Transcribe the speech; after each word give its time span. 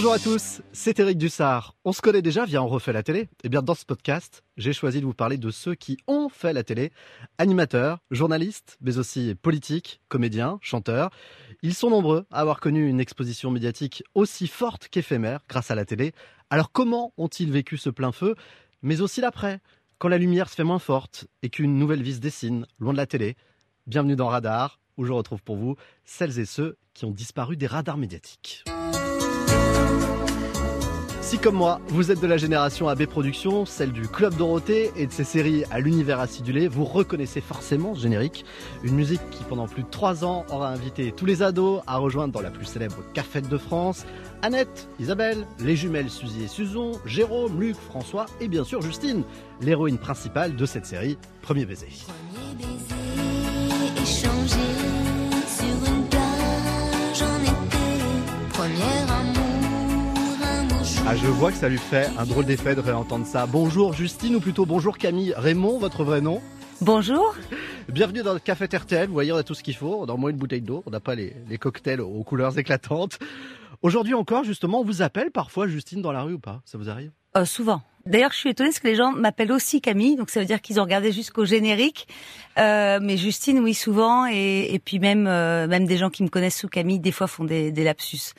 Bonjour 0.00 0.14
à 0.14 0.18
tous, 0.18 0.62
c'est 0.72 0.98
Eric 0.98 1.18
Dussard. 1.18 1.74
On 1.84 1.92
se 1.92 2.00
connaît 2.00 2.22
déjà 2.22 2.46
via 2.46 2.62
On 2.62 2.68
refait 2.68 2.94
la 2.94 3.02
télé. 3.02 3.28
Et 3.44 3.50
bien 3.50 3.60
dans 3.60 3.74
ce 3.74 3.84
podcast, 3.84 4.42
j'ai 4.56 4.72
choisi 4.72 5.02
de 5.02 5.04
vous 5.04 5.12
parler 5.12 5.36
de 5.36 5.50
ceux 5.50 5.74
qui 5.74 5.98
ont 6.06 6.30
fait 6.30 6.54
la 6.54 6.64
télé, 6.64 6.90
animateurs, 7.36 7.98
journalistes, 8.10 8.78
mais 8.80 8.96
aussi 8.96 9.34
politiques, 9.34 10.00
comédiens, 10.08 10.58
chanteurs. 10.62 11.10
Ils 11.60 11.74
sont 11.74 11.90
nombreux 11.90 12.24
à 12.30 12.40
avoir 12.40 12.60
connu 12.60 12.88
une 12.88 12.98
exposition 12.98 13.50
médiatique 13.50 14.02
aussi 14.14 14.46
forte 14.46 14.88
qu'éphémère 14.88 15.40
grâce 15.50 15.70
à 15.70 15.74
la 15.74 15.84
télé. 15.84 16.14
Alors 16.48 16.72
comment 16.72 17.12
ont-ils 17.18 17.52
vécu 17.52 17.76
ce 17.76 17.90
plein 17.90 18.10
feu, 18.10 18.36
mais 18.80 19.02
aussi 19.02 19.20
l'après, 19.20 19.60
quand 19.98 20.08
la 20.08 20.16
lumière 20.16 20.48
se 20.48 20.54
fait 20.54 20.64
moins 20.64 20.78
forte 20.78 21.26
et 21.42 21.50
qu'une 21.50 21.78
nouvelle 21.78 22.02
vie 22.02 22.14
se 22.14 22.20
dessine, 22.20 22.66
loin 22.78 22.94
de 22.94 22.98
la 22.98 23.06
télé? 23.06 23.36
Bienvenue 23.86 24.16
dans 24.16 24.28
Radar, 24.28 24.80
où 24.96 25.04
je 25.04 25.12
retrouve 25.12 25.42
pour 25.42 25.56
vous 25.56 25.76
celles 26.06 26.38
et 26.38 26.46
ceux 26.46 26.78
qui 26.94 27.04
ont 27.04 27.10
disparu 27.10 27.58
des 27.58 27.66
radars 27.66 27.98
médiatiques. 27.98 28.64
Si 31.30 31.38
comme 31.38 31.54
moi, 31.54 31.80
vous 31.86 32.10
êtes 32.10 32.18
de 32.18 32.26
la 32.26 32.38
génération 32.38 32.88
AB 32.88 33.06
Productions, 33.06 33.64
celle 33.64 33.92
du 33.92 34.08
Club 34.08 34.34
Dorothée 34.34 34.90
et 34.96 35.06
de 35.06 35.12
ses 35.12 35.22
séries 35.22 35.62
à 35.70 35.78
l'univers 35.78 36.18
acidulé, 36.18 36.66
vous 36.66 36.84
reconnaissez 36.84 37.40
forcément 37.40 37.94
ce 37.94 38.00
générique. 38.00 38.44
Une 38.82 38.96
musique 38.96 39.20
qui 39.30 39.44
pendant 39.44 39.68
plus 39.68 39.84
de 39.84 39.88
trois 39.88 40.24
ans 40.24 40.44
aura 40.50 40.70
invité 40.70 41.12
tous 41.12 41.26
les 41.26 41.44
ados 41.44 41.82
à 41.86 41.98
rejoindre 41.98 42.32
dans 42.32 42.40
la 42.40 42.50
plus 42.50 42.64
célèbre 42.64 42.96
cafette 43.14 43.48
de 43.48 43.58
France, 43.58 44.06
Annette, 44.42 44.88
Isabelle, 44.98 45.46
les 45.60 45.76
jumelles 45.76 46.10
Suzy 46.10 46.42
et 46.42 46.48
Suzon, 46.48 46.98
Jérôme, 47.06 47.60
Luc, 47.60 47.76
François 47.76 48.26
et 48.40 48.48
bien 48.48 48.64
sûr 48.64 48.82
Justine, 48.82 49.22
l'héroïne 49.60 49.98
principale 49.98 50.56
de 50.56 50.66
cette 50.66 50.84
série, 50.84 51.16
Premier 51.42 51.64
baiser. 51.64 51.90
Ah, 61.12 61.16
je 61.16 61.26
vois 61.26 61.50
que 61.50 61.56
ça 61.56 61.68
lui 61.68 61.76
fait 61.76 62.08
un 62.18 62.24
drôle 62.24 62.44
d'effet 62.44 62.76
de 62.76 62.80
réentendre 62.80 63.26
ça. 63.26 63.44
Bonjour 63.44 63.92
Justine, 63.92 64.36
ou 64.36 64.40
plutôt 64.40 64.64
bonjour 64.64 64.96
Camille. 64.96 65.34
Raymond, 65.36 65.76
votre 65.76 66.04
vrai 66.04 66.20
nom 66.20 66.40
Bonjour. 66.80 67.34
Bienvenue 67.88 68.22
dans 68.22 68.32
le 68.32 68.38
Café 68.38 68.66
RTL. 68.66 69.08
Vous 69.08 69.12
voyez, 69.12 69.32
on 69.32 69.36
a 69.36 69.42
tout 69.42 69.54
ce 69.54 69.64
qu'il 69.64 69.74
faut. 69.74 69.96
On 70.00 70.04
a 70.04 70.12
au 70.12 70.16
moins 70.16 70.30
une 70.30 70.36
bouteille 70.36 70.60
d'eau. 70.60 70.84
On 70.86 70.90
n'a 70.90 71.00
pas 71.00 71.16
les, 71.16 71.34
les 71.48 71.58
cocktails 71.58 72.00
aux 72.00 72.22
couleurs 72.22 72.56
éclatantes. 72.60 73.18
Aujourd'hui 73.82 74.14
encore, 74.14 74.44
justement, 74.44 74.82
on 74.82 74.84
vous 74.84 75.02
appelle 75.02 75.32
parfois 75.32 75.66
Justine 75.66 76.00
dans 76.00 76.12
la 76.12 76.22
rue 76.22 76.34
ou 76.34 76.38
pas? 76.38 76.62
Ça 76.64 76.78
vous 76.78 76.88
arrive? 76.88 77.10
Euh, 77.36 77.44
souvent. 77.44 77.82
D'ailleurs, 78.06 78.30
je 78.30 78.36
suis 78.36 78.50
étonnée 78.50 78.68
parce 78.68 78.78
que 78.78 78.86
les 78.86 78.94
gens 78.94 79.10
m'appellent 79.10 79.50
aussi 79.50 79.80
Camille, 79.80 80.14
donc 80.14 80.30
ça 80.30 80.38
veut 80.38 80.46
dire 80.46 80.60
qu'ils 80.60 80.78
ont 80.78 80.84
regardé 80.84 81.10
jusqu'au 81.10 81.44
générique. 81.44 82.06
Euh, 82.56 83.00
mais 83.02 83.16
Justine, 83.16 83.58
oui, 83.58 83.74
souvent, 83.74 84.28
et, 84.30 84.72
et 84.72 84.78
puis 84.78 85.00
même 85.00 85.26
euh, 85.26 85.66
même 85.66 85.86
des 85.86 85.96
gens 85.96 86.10
qui 86.10 86.22
me 86.22 86.28
connaissent 86.28 86.58
sous 86.58 86.68
Camille, 86.68 87.00
des 87.00 87.10
fois 87.10 87.26
font 87.26 87.42
des, 87.42 87.72
des 87.72 87.82
lapsus. 87.82 88.32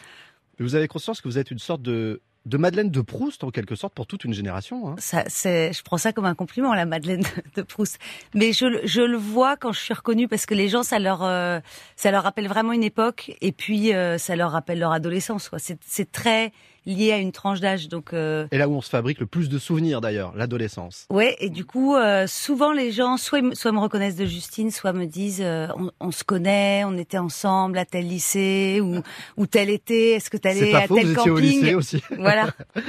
Vous 0.58 0.76
avez 0.76 0.88
conscience 0.88 1.20
que 1.20 1.28
vous 1.28 1.38
êtes 1.38 1.52
une 1.52 1.60
sorte 1.60 1.82
de, 1.82 2.22
de 2.46 2.58
Madeleine 2.58 2.90
de 2.90 3.02
Proust, 3.02 3.44
en 3.44 3.52
quelque 3.52 3.76
sorte, 3.76 3.94
pour 3.94 4.08
toute 4.08 4.24
une 4.24 4.34
génération. 4.34 4.90
Hein 4.90 4.96
Ça, 4.98 5.24
c'est, 5.28 5.74
je 5.74 5.84
prends 5.84 5.98
ça 5.98 6.12
comme 6.12 6.26
un 6.26 6.34
compliment, 6.34 6.74
la 6.74 6.86
Madeleine 6.86 7.24
de, 7.56 7.62
Proust. 7.62 8.00
Mais 8.34 8.52
je, 8.54 8.82
je 8.84 9.02
le 9.02 9.18
vois 9.18 9.58
quand 9.58 9.72
je 9.72 9.80
suis 9.80 9.94
reconnue 9.94 10.28
parce 10.28 10.46
que 10.46 10.56
les 10.56 10.68
gens, 10.68 10.84
ça 10.84 11.00
leur 11.00 11.24
euh, 11.24 11.60
ça 11.96 12.12
leur 12.12 12.24
rappelle 12.24 12.48
vraiment 12.48 12.74
une 12.74 12.84
époque, 12.84 13.32
et 13.42 13.52
puis 13.52 13.94
euh, 13.94 14.18
ça 14.18 14.36
leur 14.36 14.52
rappelle 14.52 14.80
leur 14.80 14.92
adolescence. 14.92 15.50
Quoi. 15.50 15.60
C'est, 15.60 15.78
c'est 15.86 16.12
très 16.12 16.52
lié 16.86 17.12
à 17.12 17.18
une 17.18 17.32
tranche 17.32 17.60
d'âge, 17.60 17.88
donc. 17.90 18.14
Euh, 18.14 18.48
Et 18.52 18.58
là 18.58 18.68
où 18.68 18.74
on 18.74 18.82
se 18.82 18.90
fabrique 18.90 19.20
le 19.20 19.26
plus 19.26 19.50
de 19.50 19.60
souvenirs, 19.60 20.02
d'ailleurs, 20.02 20.34
l'adolescence. 20.36 21.06
Ouais, 21.10 21.36
et 21.40 21.50
du 21.50 21.66
coup, 21.66 21.96
euh, 21.96 22.26
souvent 22.28 22.72
les 22.72 22.92
gens 22.92 23.18
soit, 23.18 23.56
soit 23.56 23.72
me 23.72 23.80
reconnaissent 23.80 24.16
de 24.16 24.26
Justine, 24.26 24.72
soit 24.72 24.94
me 24.94 25.06
disent 25.06 25.42
euh, 25.42 25.68
on, 25.78 25.92
on 26.00 26.12
se 26.12 26.24
connaît, 26.24 26.84
on 26.86 26.98
était 26.98 27.18
ensemble 27.18 27.78
à 27.78 27.86
tel 27.86 28.08
lycée 28.08 28.80
ou, 28.82 29.02
ou 29.38 29.48
tel 29.48 29.70
été, 29.70 30.12
est-ce 30.12 30.30
que 30.30 30.38
C'est 30.38 30.42
t'allais 30.42 30.72
pas 30.72 30.80
à 30.80 30.88
faux, 30.88 30.96
tel 30.96 31.08
vous 31.08 31.20
étiez 31.20 31.32
au 31.32 31.38
lycée 31.38 31.60
camping 31.60 31.76
aussi. 31.76 32.04
Voilà. 32.18 32.48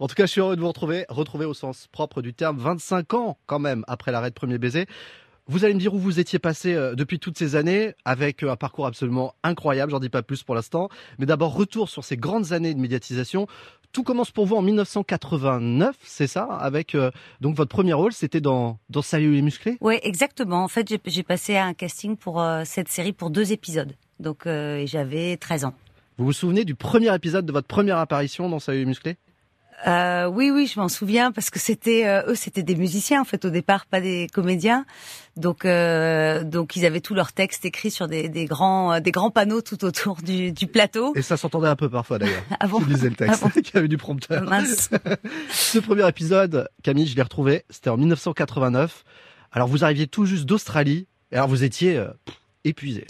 En 0.00 0.06
tout 0.06 0.14
cas, 0.14 0.26
je 0.26 0.30
suis 0.30 0.40
heureux 0.40 0.54
de 0.54 0.60
vous 0.60 0.68
retrouver, 0.68 1.06
retrouver 1.08 1.44
au 1.44 1.54
sens 1.54 1.88
propre 1.90 2.22
du 2.22 2.32
terme, 2.32 2.56
25 2.58 3.14
ans 3.14 3.38
quand 3.46 3.58
même 3.58 3.84
après 3.88 4.12
l'arrêt 4.12 4.30
de 4.30 4.34
Premier 4.34 4.56
Baiser. 4.58 4.86
Vous 5.50 5.64
allez 5.64 5.72
me 5.74 5.80
dire 5.80 5.94
où 5.94 5.98
vous 5.98 6.20
étiez 6.20 6.38
passé 6.38 6.74
euh, 6.74 6.94
depuis 6.94 7.18
toutes 7.18 7.38
ces 7.38 7.56
années, 7.56 7.94
avec 8.04 8.42
euh, 8.44 8.50
un 8.50 8.56
parcours 8.56 8.86
absolument 8.86 9.34
incroyable, 9.42 9.90
j'en 9.92 9.98
dis 10.00 10.10
pas 10.10 10.22
plus 10.22 10.42
pour 10.42 10.54
l'instant. 10.54 10.90
Mais 11.18 11.24
d'abord, 11.26 11.54
retour 11.54 11.88
sur 11.88 12.04
ces 12.04 12.16
grandes 12.18 12.52
années 12.52 12.74
de 12.74 12.80
médiatisation. 12.80 13.46
Tout 13.92 14.02
commence 14.02 14.30
pour 14.30 14.44
vous 14.44 14.54
en 14.56 14.60
1989, 14.62 15.96
c'est 16.04 16.26
ça? 16.26 16.44
Avec 16.44 16.94
euh, 16.94 17.10
donc 17.40 17.56
votre 17.56 17.70
premier 17.70 17.94
rôle, 17.94 18.12
c'était 18.12 18.42
dans, 18.42 18.78
dans 18.90 19.00
Salut 19.00 19.32
les 19.32 19.40
musclés 19.42 19.78
Ouais, 19.80 20.00
exactement. 20.02 20.62
En 20.62 20.68
fait, 20.68 20.86
j'ai- 21.06 21.22
passé 21.22 21.56
un 21.56 21.72
casting 21.72 22.16
pour 22.16 22.40
euh, 22.42 22.62
cette 22.66 22.88
série 22.88 23.12
pour 23.14 23.30
deux 23.30 23.50
épisodes. 23.52 23.94
Donc, 24.20 24.46
euh, 24.46 24.84
j'avais 24.86 25.38
13 25.38 25.64
ans. 25.64 25.74
Vous 26.18 26.26
vous 26.26 26.32
souvenez 26.34 26.64
du 26.66 26.74
premier 26.74 27.14
épisode 27.14 27.46
de 27.46 27.52
votre 27.52 27.66
première 27.68 27.96
apparition 27.98 28.48
dans 28.50 28.58
Salut 28.58 28.80
les 28.80 28.84
musclés 28.84 29.16
Euh, 29.86 30.26
oui, 30.26 30.50
oui, 30.50 30.66
je 30.66 30.80
m'en 30.80 30.88
souviens 30.88 31.30
parce 31.30 31.50
que 31.50 31.58
c'était 31.58 32.06
euh, 32.06 32.30
eux, 32.32 32.34
c'était 32.34 32.62
des 32.64 32.74
musiciens 32.74 33.20
en 33.20 33.24
fait 33.24 33.44
au 33.44 33.50
départ, 33.50 33.86
pas 33.86 34.00
des 34.00 34.26
comédiens. 34.32 34.84
Donc, 35.36 35.64
euh, 35.64 36.42
donc 36.42 36.74
ils 36.74 36.84
avaient 36.84 37.00
tous 37.00 37.14
leurs 37.14 37.32
textes 37.32 37.64
écrits 37.64 37.92
sur 37.92 38.08
des, 38.08 38.28
des 38.28 38.44
grands, 38.44 38.94
euh, 38.94 39.00
des 39.00 39.12
grands 39.12 39.30
panneaux 39.30 39.62
tout 39.62 39.84
autour 39.84 40.16
du, 40.16 40.50
du 40.50 40.66
plateau. 40.66 41.12
Et 41.14 41.22
ça 41.22 41.36
s'entendait 41.36 41.68
un 41.68 41.76
peu 41.76 41.88
parfois 41.88 42.18
d'ailleurs. 42.18 42.42
Ah 42.60 42.66
bon 42.66 42.80
Qui 42.80 42.90
lisait 42.90 43.08
le 43.08 43.14
texte, 43.14 43.40
Ah 43.44 43.48
bon 43.54 43.60
qui 43.62 43.76
avait 43.76 43.88
du 43.88 43.98
prompteur. 43.98 44.42
Mince. 44.42 44.90
Ce 45.50 45.78
premier 45.78 46.08
épisode, 46.08 46.68
Camille, 46.82 47.06
je 47.06 47.14
l'ai 47.14 47.22
retrouvé, 47.22 47.64
c'était 47.70 47.90
en 47.90 47.96
1989. 47.96 49.04
Alors 49.52 49.68
vous 49.68 49.84
arriviez 49.84 50.08
tout 50.08 50.26
juste 50.26 50.44
d'Australie, 50.44 51.06
et 51.30 51.36
alors 51.36 51.48
vous 51.48 51.62
étiez 51.62 51.96
euh, 51.96 52.08
épuisé. 52.64 53.06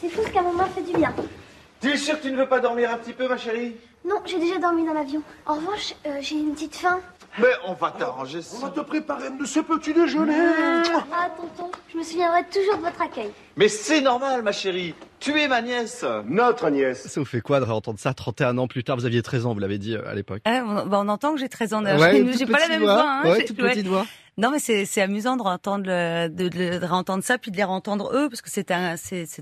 C'est 0.00 0.08
fou 0.08 0.20
ce 0.26 0.30
qu'à 0.30 0.40
un 0.40 0.44
moment 0.44 0.64
fait 0.74 0.82
du 0.82 0.92
bien. 0.96 1.14
Tu 1.80 1.90
es 1.90 1.96
sûr 1.96 2.18
que 2.18 2.22
tu 2.26 2.32
ne 2.32 2.36
veux 2.36 2.48
pas 2.48 2.60
dormir 2.60 2.90
un 2.90 2.96
petit 2.98 3.12
peu, 3.12 3.28
ma 3.28 3.36
chérie? 3.36 3.74
Non, 4.06 4.16
j'ai 4.24 4.38
déjà 4.38 4.58
dormi 4.58 4.86
dans 4.86 4.92
l'avion. 4.92 5.22
En 5.46 5.54
revanche, 5.54 5.94
euh, 6.06 6.18
j'ai 6.20 6.36
une 6.36 6.54
petite 6.54 6.76
faim. 6.76 7.00
Mais 7.38 7.48
on 7.66 7.74
va 7.74 7.90
t'arranger 7.90 8.38
On 8.38 8.42
ça. 8.42 8.66
va 8.66 8.72
te 8.72 8.80
préparer 8.80 9.30
de 9.38 9.44
ce 9.44 9.60
petit 9.60 9.92
déjeuner. 9.92 10.32
Ah, 11.12 11.28
tonton, 11.36 11.70
je 11.92 11.98
me 11.98 12.02
souviendrai 12.02 12.44
toujours 12.50 12.76
de 12.78 12.82
votre 12.82 13.02
accueil. 13.02 13.30
Mais 13.56 13.68
c'est 13.68 14.00
normal, 14.00 14.42
ma 14.42 14.52
chérie. 14.52 14.94
Tu 15.20 15.38
es 15.38 15.48
ma 15.48 15.60
nièce. 15.60 16.04
Notre 16.28 16.70
nièce. 16.70 17.08
Ça 17.08 17.20
vous 17.20 17.26
fait 17.26 17.40
quoi 17.42 17.58
de 17.60 17.64
réentendre 17.64 17.98
ça 17.98 18.14
31 18.14 18.56
ans 18.58 18.68
plus 18.68 18.84
tard? 18.84 18.96
Vous 18.96 19.04
aviez 19.04 19.20
13 19.22 19.44
ans, 19.44 19.52
vous 19.54 19.60
l'avez 19.60 19.78
dit 19.78 19.96
euh, 19.96 20.08
à 20.08 20.14
l'époque. 20.14 20.40
Ah, 20.44 20.62
on, 20.64 20.86
bah, 20.86 21.00
on 21.02 21.08
entend 21.08 21.32
que 21.34 21.40
j'ai 21.40 21.48
13 21.48 21.74
ans 21.74 21.82
d'ailleurs. 21.82 22.00
Ouais, 22.00 22.24
j'ai 22.38 22.46
pas 22.46 22.58
la 22.60 22.68
même 22.68 22.82
voix. 22.82 22.94
voix. 22.94 23.10
Hein. 23.10 23.28
Ouais, 23.30 23.36
J'ai- 23.40 23.44
toute 23.46 23.60
ouais. 23.60 23.70
petite 23.70 23.86
voix. 23.88 24.06
Non, 24.38 24.50
mais 24.50 24.58
c'est 24.58 25.00
amusant 25.00 25.38
de 25.38 25.42
réentendre 25.42 25.84
le, 25.86 26.28
de, 26.28 26.48
de, 26.48 26.78
de 26.78 26.84
réentendre 26.84 27.24
ça, 27.24 27.38
puis 27.38 27.50
de 27.50 27.56
les 27.56 27.64
réentendre 27.64 28.12
eux, 28.14 28.28
parce 28.28 28.42
que 28.42 28.50
c'était 28.50 28.74
un 28.74 28.96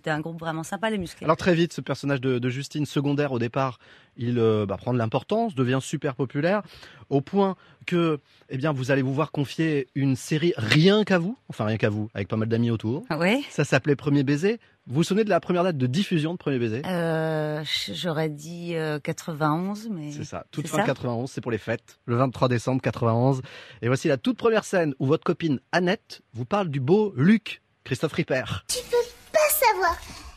un 0.06 0.21
groupe 0.21 0.38
vraiment 0.38 0.62
sympa 0.62 0.88
les 0.88 0.99
musclés. 0.99 1.25
Alors 1.25 1.37
très 1.37 1.55
vite, 1.55 1.72
ce 1.72 1.81
personnage 1.81 2.21
de, 2.21 2.38
de 2.38 2.49
Justine, 2.49 2.87
secondaire 2.87 3.32
au 3.32 3.41
départ, 3.41 3.81
il 4.16 4.38
euh, 4.38 4.66
bah, 4.66 4.76
prend 4.76 4.92
de 4.92 4.98
l'importance, 4.98 5.54
devient 5.54 5.78
super 5.82 6.14
populaire, 6.14 6.62
au 7.10 7.20
point 7.20 7.56
que, 7.86 8.20
eh 8.48 8.56
bien, 8.56 8.72
vous 8.72 8.91
allez 8.91 9.02
vous 9.02 9.12
voir 9.14 9.30
confier 9.30 9.88
une 9.94 10.16
série 10.16 10.52
rien 10.56 11.04
qu'à 11.04 11.19
vous, 11.19 11.36
enfin 11.48 11.64
rien 11.64 11.76
qu'à 11.76 11.91
vous, 11.91 12.08
avec 12.14 12.28
pas 12.28 12.36
mal 12.36 12.48
d'amis 12.48 12.70
autour. 12.70 13.04
Ah 13.10 13.19
ouais? 13.19 13.41
Ça 13.50 13.64
s'appelait 13.64 13.97
Premier 13.97 14.22
baiser. 14.22 14.58
Vous 14.86 14.97
vous 14.97 15.02
souvenez 15.02 15.25
de 15.25 15.30
la 15.30 15.41
première 15.41 15.64
date 15.64 15.78
de 15.78 15.86
diffusion 15.86 16.32
de 16.32 16.38
Premier 16.38 16.58
baiser? 16.58 16.82
Euh, 16.86 17.62
J'aurais 17.92 18.28
dit 18.28 18.75
euh, 18.75 18.98
91, 19.00 19.88
mais 19.91 20.12
C'est 20.12 20.25
ça, 20.25 20.44
toute 20.50 20.69
fin 20.69 20.78
ça? 20.78 20.84
91, 20.84 21.31
c'est 21.31 21.41
pour 21.41 21.50
les 21.50 21.58
fêtes, 21.58 21.98
le 22.06 22.16
23 22.16 22.48
décembre 22.48 22.82
91. 22.82 23.41
Et 23.82 23.86
voici 23.88 24.08
la 24.08 24.16
toute 24.19 24.36
première 24.36 24.64
scène 24.64 24.94
où 24.98 25.06
votre 25.06 25.25
copine 25.25 25.60
Annette 25.72 26.20
vous 26.34 26.44
parle 26.44 26.69
du 26.69 26.81
beau 26.81 27.12
Luc, 27.16 27.62
Christophe 27.84 28.12
Ripper. 28.12 28.44
Tu 28.69 28.78
peux 28.91 28.96
pas 29.32 29.38
savoir. 29.66 29.96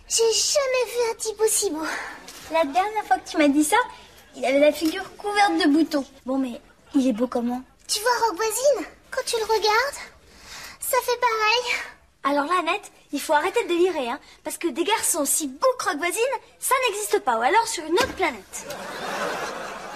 J'ai 0.10 0.24
jamais 0.24 0.92
vu 0.94 1.12
un 1.12 1.16
type 1.18 1.42
aussi 1.42 1.70
beau. 1.70 1.84
La 2.52 2.64
dernière 2.64 3.04
fois 3.06 3.18
que 3.18 3.30
tu 3.30 3.38
m'as 3.38 3.50
dit 3.50 3.64
ça, 3.64 3.76
il 4.36 4.46
avait 4.46 4.60
la 4.60 4.72
figure 4.72 5.04
couverte 5.18 5.58
de 5.58 5.68
boutons. 5.68 6.06
Bon, 6.26 6.38
mais 6.38 6.62
il 6.96 7.08
est 7.08 7.14
beau 7.14 7.28
comment? 7.28 7.62
Tu 7.88 8.00
vois 8.00 8.28
Rogue 8.28 8.38
Voisine 8.38 8.86
Quand 9.12 9.22
tu 9.26 9.36
le 9.36 9.44
regardes, 9.44 10.00
ça 10.80 10.98
fait 11.04 11.20
pareil. 11.20 11.76
Alors 12.24 12.46
là, 12.46 12.60
Annette, 12.60 12.92
il 13.12 13.20
faut 13.20 13.34
arrêter 13.34 13.64
de 13.64 13.70
délirer, 13.70 14.10
hein, 14.10 14.20
parce 14.44 14.58
que 14.58 14.68
des 14.70 14.84
garçons 14.86 15.20
aussi 15.20 15.48
beaux 15.48 15.68
que 15.78 15.90
Rogue 15.90 15.98
Voisine, 15.98 16.24
ça 16.60 16.76
n'existe 16.88 17.20
pas, 17.20 17.38
ou 17.38 17.42
alors 17.42 17.68
sur 17.68 17.84
une 17.84 17.94
autre 17.94 18.16
planète. 18.16 18.66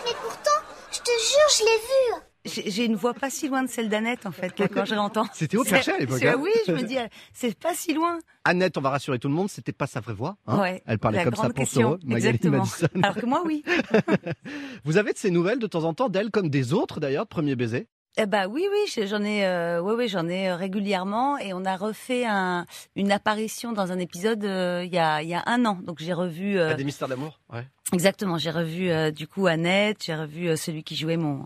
Mais 0.05 0.15
pourtant, 0.21 0.59
je 0.91 0.99
te 0.99 1.11
jure, 1.11 1.57
je 1.57 1.63
l'ai 1.63 1.77
vu. 1.77 2.21
J'ai 2.45 2.85
une 2.85 2.95
voix 2.95 3.13
pas 3.13 3.29
si 3.29 3.47
loin 3.49 3.61
de 3.63 3.69
celle 3.69 3.87
d'Annette 3.87 4.25
en 4.25 4.31
fait 4.31 4.57
là, 4.59 4.67
quand 4.67 4.83
je 4.85 4.95
l'entends. 4.95 5.25
C'était 5.33 5.57
C'est- 5.63 5.69
perché 5.69 5.91
à 5.91 5.97
l'époque, 5.99 6.23
hein. 6.23 6.35
Oui, 6.39 6.49
je 6.65 6.71
me 6.71 6.81
dis, 6.81 6.97
c'est 7.33 7.57
pas 7.57 7.73
si 7.75 7.93
loin. 7.93 8.17
Annette, 8.45 8.77
on 8.77 8.81
va 8.81 8.89
rassurer 8.89 9.19
tout 9.19 9.27
le 9.27 9.33
monde, 9.35 9.49
c'était 9.49 9.71
pas 9.73 9.85
sa 9.85 9.99
vraie 9.99 10.13
voix. 10.15 10.37
hein. 10.47 10.59
Ouais, 10.59 10.81
Elle 10.87 10.97
parlait 10.97 11.19
la 11.19 11.25
comme 11.25 11.35
ça 11.35 11.43
pour 11.43 11.53
question. 11.53 11.99
Magali 12.03 12.27
Exactement. 12.37 12.57
Madison. 12.57 12.87
Alors 13.03 13.15
que 13.15 13.25
moi, 13.27 13.43
oui. 13.45 13.63
Vous 14.83 14.97
avez 14.97 15.13
de 15.13 15.17
ces 15.17 15.31
nouvelles 15.31 15.59
de 15.59 15.67
temps 15.67 15.83
en 15.83 15.93
temps 15.93 16.09
d'elle 16.09 16.31
comme 16.31 16.49
des 16.49 16.73
autres 16.73 16.99
d'ailleurs, 16.99 17.25
de 17.25 17.29
Premier 17.29 17.55
baiser 17.55 17.87
Eh 18.17 18.25
ben 18.25 18.47
oui, 18.47 18.65
oui, 18.71 18.91
je- 18.93 19.05
j'en 19.05 19.21
ai, 19.23 19.45
euh, 19.45 19.81
ouais, 19.81 19.93
ouais, 19.93 20.07
j'en 20.07 20.27
ai 20.27 20.51
régulièrement 20.51 21.37
et 21.37 21.53
on 21.53 21.63
a 21.65 21.75
refait 21.75 22.25
un, 22.25 22.65
une 22.95 23.11
apparition 23.11 23.71
dans 23.71 23.91
un 23.91 23.99
épisode 23.99 24.43
euh, 24.43 24.83
il 24.83 24.91
y 24.93 24.97
a, 24.97 25.21
il 25.21 25.29
y 25.29 25.35
a 25.35 25.43
un 25.45 25.63
an. 25.65 25.79
Donc 25.83 25.99
j'ai 25.99 26.13
revu 26.13 26.57
euh, 26.57 26.73
Des 26.75 26.83
mystères 26.83 27.07
d'amour 27.07 27.39
Ouais. 27.53 27.67
exactement, 27.93 28.37
j'ai 28.37 28.51
revu 28.51 28.89
euh, 28.89 29.11
du 29.11 29.27
coup 29.27 29.45
Annette, 29.47 30.03
j'ai 30.03 30.15
revu 30.15 30.47
euh, 30.49 30.55
celui 30.55 30.83
qui 30.83 30.95
jouait 30.95 31.17
mon 31.17 31.45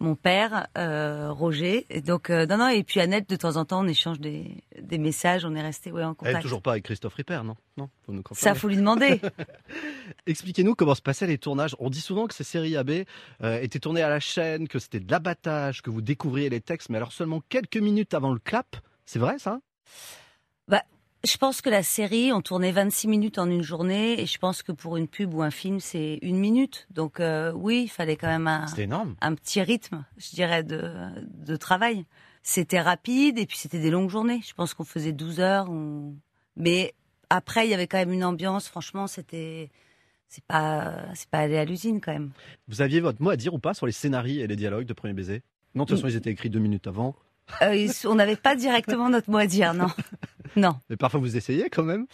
mon 0.00 0.16
père, 0.16 0.66
euh, 0.76 1.30
Roger. 1.30 1.86
Et 1.90 2.00
donc 2.00 2.30
euh, 2.30 2.46
non 2.46 2.56
non 2.56 2.68
et 2.68 2.82
puis 2.82 3.00
Annette 3.00 3.28
de 3.30 3.36
temps 3.36 3.56
en 3.56 3.64
temps 3.64 3.84
on 3.84 3.86
échange 3.86 4.18
des, 4.18 4.64
des 4.80 4.98
messages, 4.98 5.44
on 5.44 5.54
est 5.54 5.62
resté 5.62 5.92
ouais 5.92 6.02
en 6.02 6.10
Elle 6.10 6.16
contact. 6.16 6.38
est 6.38 6.42
toujours 6.42 6.62
pas 6.62 6.72
avec 6.72 6.84
Christophe 6.84 7.14
Ripper, 7.14 7.42
non? 7.44 7.54
Non, 7.76 7.88
nous 8.08 8.22
Ça 8.32 8.54
faut 8.54 8.68
lui 8.68 8.76
demander. 8.76 9.20
Expliquez-nous 10.26 10.74
comment 10.74 10.94
se 10.94 11.02
passaient 11.02 11.26
les 11.26 11.38
tournages. 11.38 11.76
On 11.78 11.90
dit 11.90 12.00
souvent 12.00 12.26
que 12.26 12.34
ces 12.34 12.44
séries 12.44 12.76
AB 12.76 12.90
euh, 13.42 13.60
étaient 13.60 13.78
tournées 13.78 14.02
à 14.02 14.08
la 14.08 14.20
chaîne, 14.20 14.68
que 14.68 14.78
c'était 14.78 15.00
de 15.00 15.10
l'abattage, 15.10 15.82
que 15.82 15.90
vous 15.90 16.02
découvriez 16.02 16.50
les 16.50 16.60
textes, 16.60 16.88
mais 16.90 16.96
alors 16.96 17.12
seulement 17.12 17.40
quelques 17.48 17.76
minutes 17.76 18.14
avant 18.14 18.32
le 18.32 18.38
clap. 18.40 18.76
C'est 19.06 19.18
vrai 19.18 19.38
ça? 19.38 19.60
Je 21.22 21.36
pense 21.36 21.60
que 21.60 21.68
la 21.68 21.82
série, 21.82 22.32
on 22.32 22.40
tournait 22.40 22.72
26 22.72 23.06
minutes 23.08 23.38
en 23.38 23.48
une 23.50 23.62
journée, 23.62 24.20
et 24.20 24.26
je 24.26 24.38
pense 24.38 24.62
que 24.62 24.72
pour 24.72 24.96
une 24.96 25.06
pub 25.06 25.34
ou 25.34 25.42
un 25.42 25.50
film, 25.50 25.78
c'est 25.78 26.18
une 26.22 26.38
minute. 26.38 26.86
Donc 26.90 27.20
euh, 27.20 27.52
oui, 27.52 27.82
il 27.84 27.88
fallait 27.88 28.16
quand 28.16 28.26
même 28.28 28.46
un, 28.46 28.66
C'était 28.66 28.84
énorme. 28.84 29.14
un 29.20 29.34
petit 29.34 29.60
rythme, 29.60 30.04
je 30.16 30.30
dirais, 30.30 30.62
de, 30.62 30.90
de 31.44 31.56
travail. 31.56 32.06
C'était 32.42 32.80
rapide, 32.80 33.38
et 33.38 33.44
puis 33.44 33.58
c'était 33.58 33.80
des 33.80 33.90
longues 33.90 34.08
journées. 34.08 34.40
Je 34.46 34.54
pense 34.54 34.72
qu'on 34.72 34.84
faisait 34.84 35.12
12 35.12 35.40
heures. 35.40 35.68
on- 35.68 36.14
Mais 36.56 36.94
après, 37.28 37.66
il 37.66 37.70
y 37.70 37.74
avait 37.74 37.86
quand 37.86 37.98
même 37.98 38.12
une 38.12 38.24
ambiance. 38.24 38.66
Franchement, 38.68 39.06
c'était... 39.06 39.70
C'est 40.32 40.44
pas, 40.44 40.94
c'est 41.14 41.28
pas 41.28 41.38
aller 41.40 41.58
à 41.58 41.64
l'usine 41.64 42.00
quand 42.00 42.12
même. 42.12 42.30
Vous 42.68 42.82
aviez 42.82 43.00
votre 43.00 43.20
mot 43.20 43.30
à 43.30 43.36
dire 43.36 43.52
ou 43.52 43.58
pas 43.58 43.74
sur 43.74 43.84
les 43.86 43.90
scénarios 43.92 44.42
et 44.44 44.46
les 44.46 44.54
dialogues 44.54 44.86
de 44.86 44.92
Premier 44.92 45.12
Baiser? 45.12 45.42
Non, 45.74 45.82
de 45.82 45.88
toute 45.88 45.96
façon, 45.98 46.06
ils 46.08 46.16
étaient 46.16 46.30
écrits 46.30 46.48
deux 46.50 46.60
minutes 46.60 46.86
avant. 46.86 47.16
Euh, 47.62 47.88
on 48.04 48.14
n'avait 48.14 48.36
pas 48.36 48.56
directement 48.56 49.08
notre 49.08 49.30
mot 49.30 49.38
à 49.38 49.46
dire, 49.46 49.74
non. 49.74 49.88
Non. 50.56 50.76
Mais 50.90 50.96
parfois, 50.96 51.20
vous 51.20 51.36
essayez 51.36 51.70
quand 51.70 51.84
même. 51.84 52.06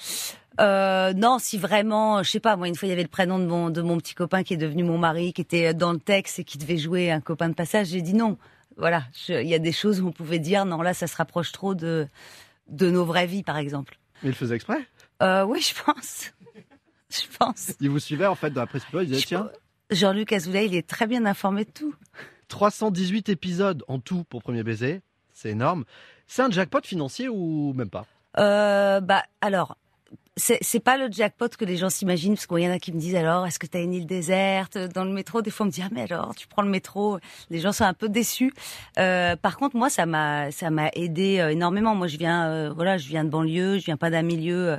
Euh, 0.60 1.12
non, 1.14 1.38
si 1.38 1.58
vraiment, 1.58 2.22
je 2.22 2.30
sais 2.30 2.40
pas, 2.40 2.56
moi 2.56 2.66
une 2.68 2.74
fois 2.74 2.86
il 2.86 2.90
y 2.90 2.92
avait 2.92 3.02
le 3.02 3.08
prénom 3.08 3.38
de 3.38 3.44
mon 3.46 3.68
de 3.70 3.82
mon 3.82 3.98
petit 3.98 4.14
copain 4.14 4.42
qui 4.42 4.54
est 4.54 4.58
devenu 4.58 4.84
mon 4.84 4.96
mari, 4.98 5.32
qui 5.34 5.42
était 5.42 5.74
dans 5.74 5.92
le 5.92 5.98
texte 5.98 6.38
et 6.38 6.44
qui 6.44 6.56
devait 6.56 6.78
jouer 6.78 7.10
un 7.10 7.20
copain 7.20 7.48
de 7.50 7.54
passage, 7.54 7.88
j'ai 7.88 8.00
dit 8.02 8.14
non. 8.14 8.38
Voilà, 8.78 9.04
il 9.28 9.46
y 9.46 9.54
a 9.54 9.58
des 9.58 9.72
choses 9.72 10.00
où 10.00 10.08
on 10.08 10.12
pouvait 10.12 10.38
dire 10.38 10.64
non, 10.64 10.80
là 10.82 10.92
ça 10.94 11.06
se 11.06 11.16
rapproche 11.16 11.52
trop 11.52 11.74
de 11.74 12.06
de 12.68 12.90
nos 12.90 13.04
vraies 13.04 13.26
vies 13.26 13.42
par 13.42 13.58
exemple. 13.58 13.98
Mais 14.22 14.28
ils 14.28 14.32
le 14.32 14.36
faisaient 14.36 14.54
exprès? 14.56 14.86
Euh, 15.22 15.44
oui, 15.44 15.60
je 15.60 15.74
pense. 15.82 16.32
Je 17.10 17.22
pense. 17.38 17.72
Ils 17.80 17.90
vous 17.90 17.98
suivaient 18.00 18.26
en 18.26 18.34
fait 18.34 18.50
dans 18.50 18.62
la 18.62 18.66
presse 18.66 18.82
ils 18.94 19.06
disaient 19.06 19.20
Je- 19.20 19.26
tiens, 19.26 19.50
Jean-Luc 19.90 20.32
Azoulay, 20.32 20.66
il 20.66 20.74
est 20.74 20.86
très 20.86 21.06
bien 21.06 21.24
informé 21.26 21.64
de 21.64 21.70
tout. 21.70 21.94
318 22.48 23.28
épisodes 23.28 23.82
en 23.88 23.98
tout 23.98 24.24
pour 24.24 24.42
Premier 24.42 24.62
Baiser. 24.62 25.00
C'est 25.36 25.50
énorme. 25.50 25.84
C'est 26.26 26.40
un 26.40 26.50
jackpot 26.50 26.80
financier 26.82 27.28
ou 27.28 27.74
même 27.74 27.90
pas? 27.90 28.06
Euh, 28.38 29.00
bah 29.00 29.22
alors, 29.42 29.76
c'est 30.38 30.80
pas 30.80 30.96
le 30.96 31.10
jackpot 31.12 31.48
que 31.48 31.64
les 31.66 31.76
gens 31.76 31.90
s'imaginent, 31.90 32.34
parce 32.34 32.46
qu'il 32.46 32.58
y 32.58 32.68
en 32.68 32.72
a 32.72 32.78
qui 32.78 32.90
me 32.92 32.98
disent 32.98 33.16
alors, 33.16 33.46
est-ce 33.46 33.58
que 33.58 33.66
tu 33.66 33.76
as 33.76 33.80
une 33.80 33.92
île 33.92 34.06
déserte 34.06 34.78
dans 34.78 35.04
le 35.04 35.12
métro? 35.12 35.42
Des 35.42 35.50
fois, 35.50 35.64
on 35.64 35.66
me 35.66 35.72
dit 35.72 35.82
ah 35.84 35.88
mais 35.92 36.10
alors, 36.10 36.34
tu 36.34 36.46
prends 36.46 36.62
le 36.62 36.70
métro. 36.70 37.18
Les 37.50 37.58
gens 37.58 37.72
sont 37.72 37.84
un 37.84 37.92
peu 37.92 38.08
déçus. 38.08 38.54
Euh, 38.98 39.36
par 39.36 39.58
contre, 39.58 39.76
moi, 39.76 39.90
ça 39.90 40.06
m'a 40.06 40.50
ça 40.52 40.70
m'a 40.70 40.88
aidé 40.94 41.38
euh, 41.38 41.50
énormément. 41.50 41.94
Moi, 41.94 42.06
je 42.06 42.16
viens 42.16 42.48
euh, 42.48 42.72
voilà, 42.74 42.96
je 42.96 43.06
viens 43.08 43.24
de 43.24 43.28
banlieue, 43.28 43.78
je 43.78 43.84
viens 43.84 43.98
pas 43.98 44.08
d'un 44.08 44.22
milieu. 44.22 44.78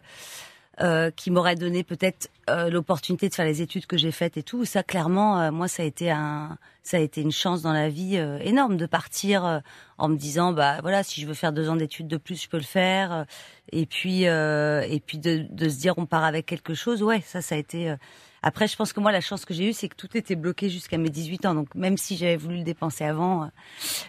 Euh, 0.81 1.09
qui 1.11 1.31
m'aurait 1.31 1.55
donné 1.55 1.83
peut-être 1.83 2.29
euh, 2.49 2.69
l'opportunité 2.69 3.29
de 3.29 3.33
faire 3.33 3.45
les 3.45 3.61
études 3.61 3.87
que 3.87 3.97
j'ai 3.97 4.11
faites 4.11 4.37
et 4.37 4.43
tout. 4.43 4.63
Ça, 4.65 4.83
clairement, 4.83 5.39
euh, 5.39 5.51
moi, 5.51 5.67
ça 5.67 5.83
a 5.83 5.85
été 5.85 6.11
un, 6.11 6.57
ça 6.83 6.97
a 6.97 6.99
été 6.99 7.21
une 7.21 7.31
chance 7.31 7.61
dans 7.61 7.73
la 7.73 7.89
vie 7.89 8.17
euh, 8.17 8.39
énorme 8.39 8.77
de 8.77 8.85
partir 8.85 9.45
euh, 9.45 9.59
en 9.97 10.07
me 10.07 10.15
disant, 10.15 10.53
bah 10.53 10.77
voilà, 10.81 11.03
si 11.03 11.21
je 11.21 11.27
veux 11.27 11.33
faire 11.33 11.51
deux 11.51 11.69
ans 11.69 11.75
d'études 11.75 12.07
de 12.07 12.17
plus, 12.17 12.41
je 12.41 12.47
peux 12.47 12.57
le 12.57 12.63
faire. 12.63 13.25
Et 13.71 13.85
puis, 13.85 14.27
euh, 14.27 14.81
et 14.87 14.99
puis 14.99 15.17
de, 15.17 15.45
de 15.49 15.69
se 15.69 15.77
dire, 15.79 15.95
on 15.97 16.05
part 16.05 16.23
avec 16.23 16.45
quelque 16.45 16.73
chose. 16.73 17.01
Ouais, 17.01 17.21
ça, 17.21 17.41
ça 17.41 17.55
a 17.55 17.57
été. 17.57 17.95
Après, 18.43 18.67
je 18.67 18.75
pense 18.75 18.93
que 18.93 18.99
moi, 18.99 19.11
la 19.11 19.21
chance 19.21 19.45
que 19.45 19.53
j'ai 19.53 19.69
eue, 19.69 19.73
c'est 19.73 19.89
que 19.89 19.95
tout 19.95 20.15
était 20.15 20.35
bloqué 20.35 20.69
jusqu'à 20.69 20.97
mes 20.97 21.09
18 21.09 21.45
ans. 21.45 21.55
Donc, 21.55 21.73
même 21.75 21.97
si 21.97 22.17
j'avais 22.17 22.37
voulu 22.37 22.57
le 22.57 22.63
dépenser 22.63 23.03
avant, 23.03 23.43
euh, 23.43 23.47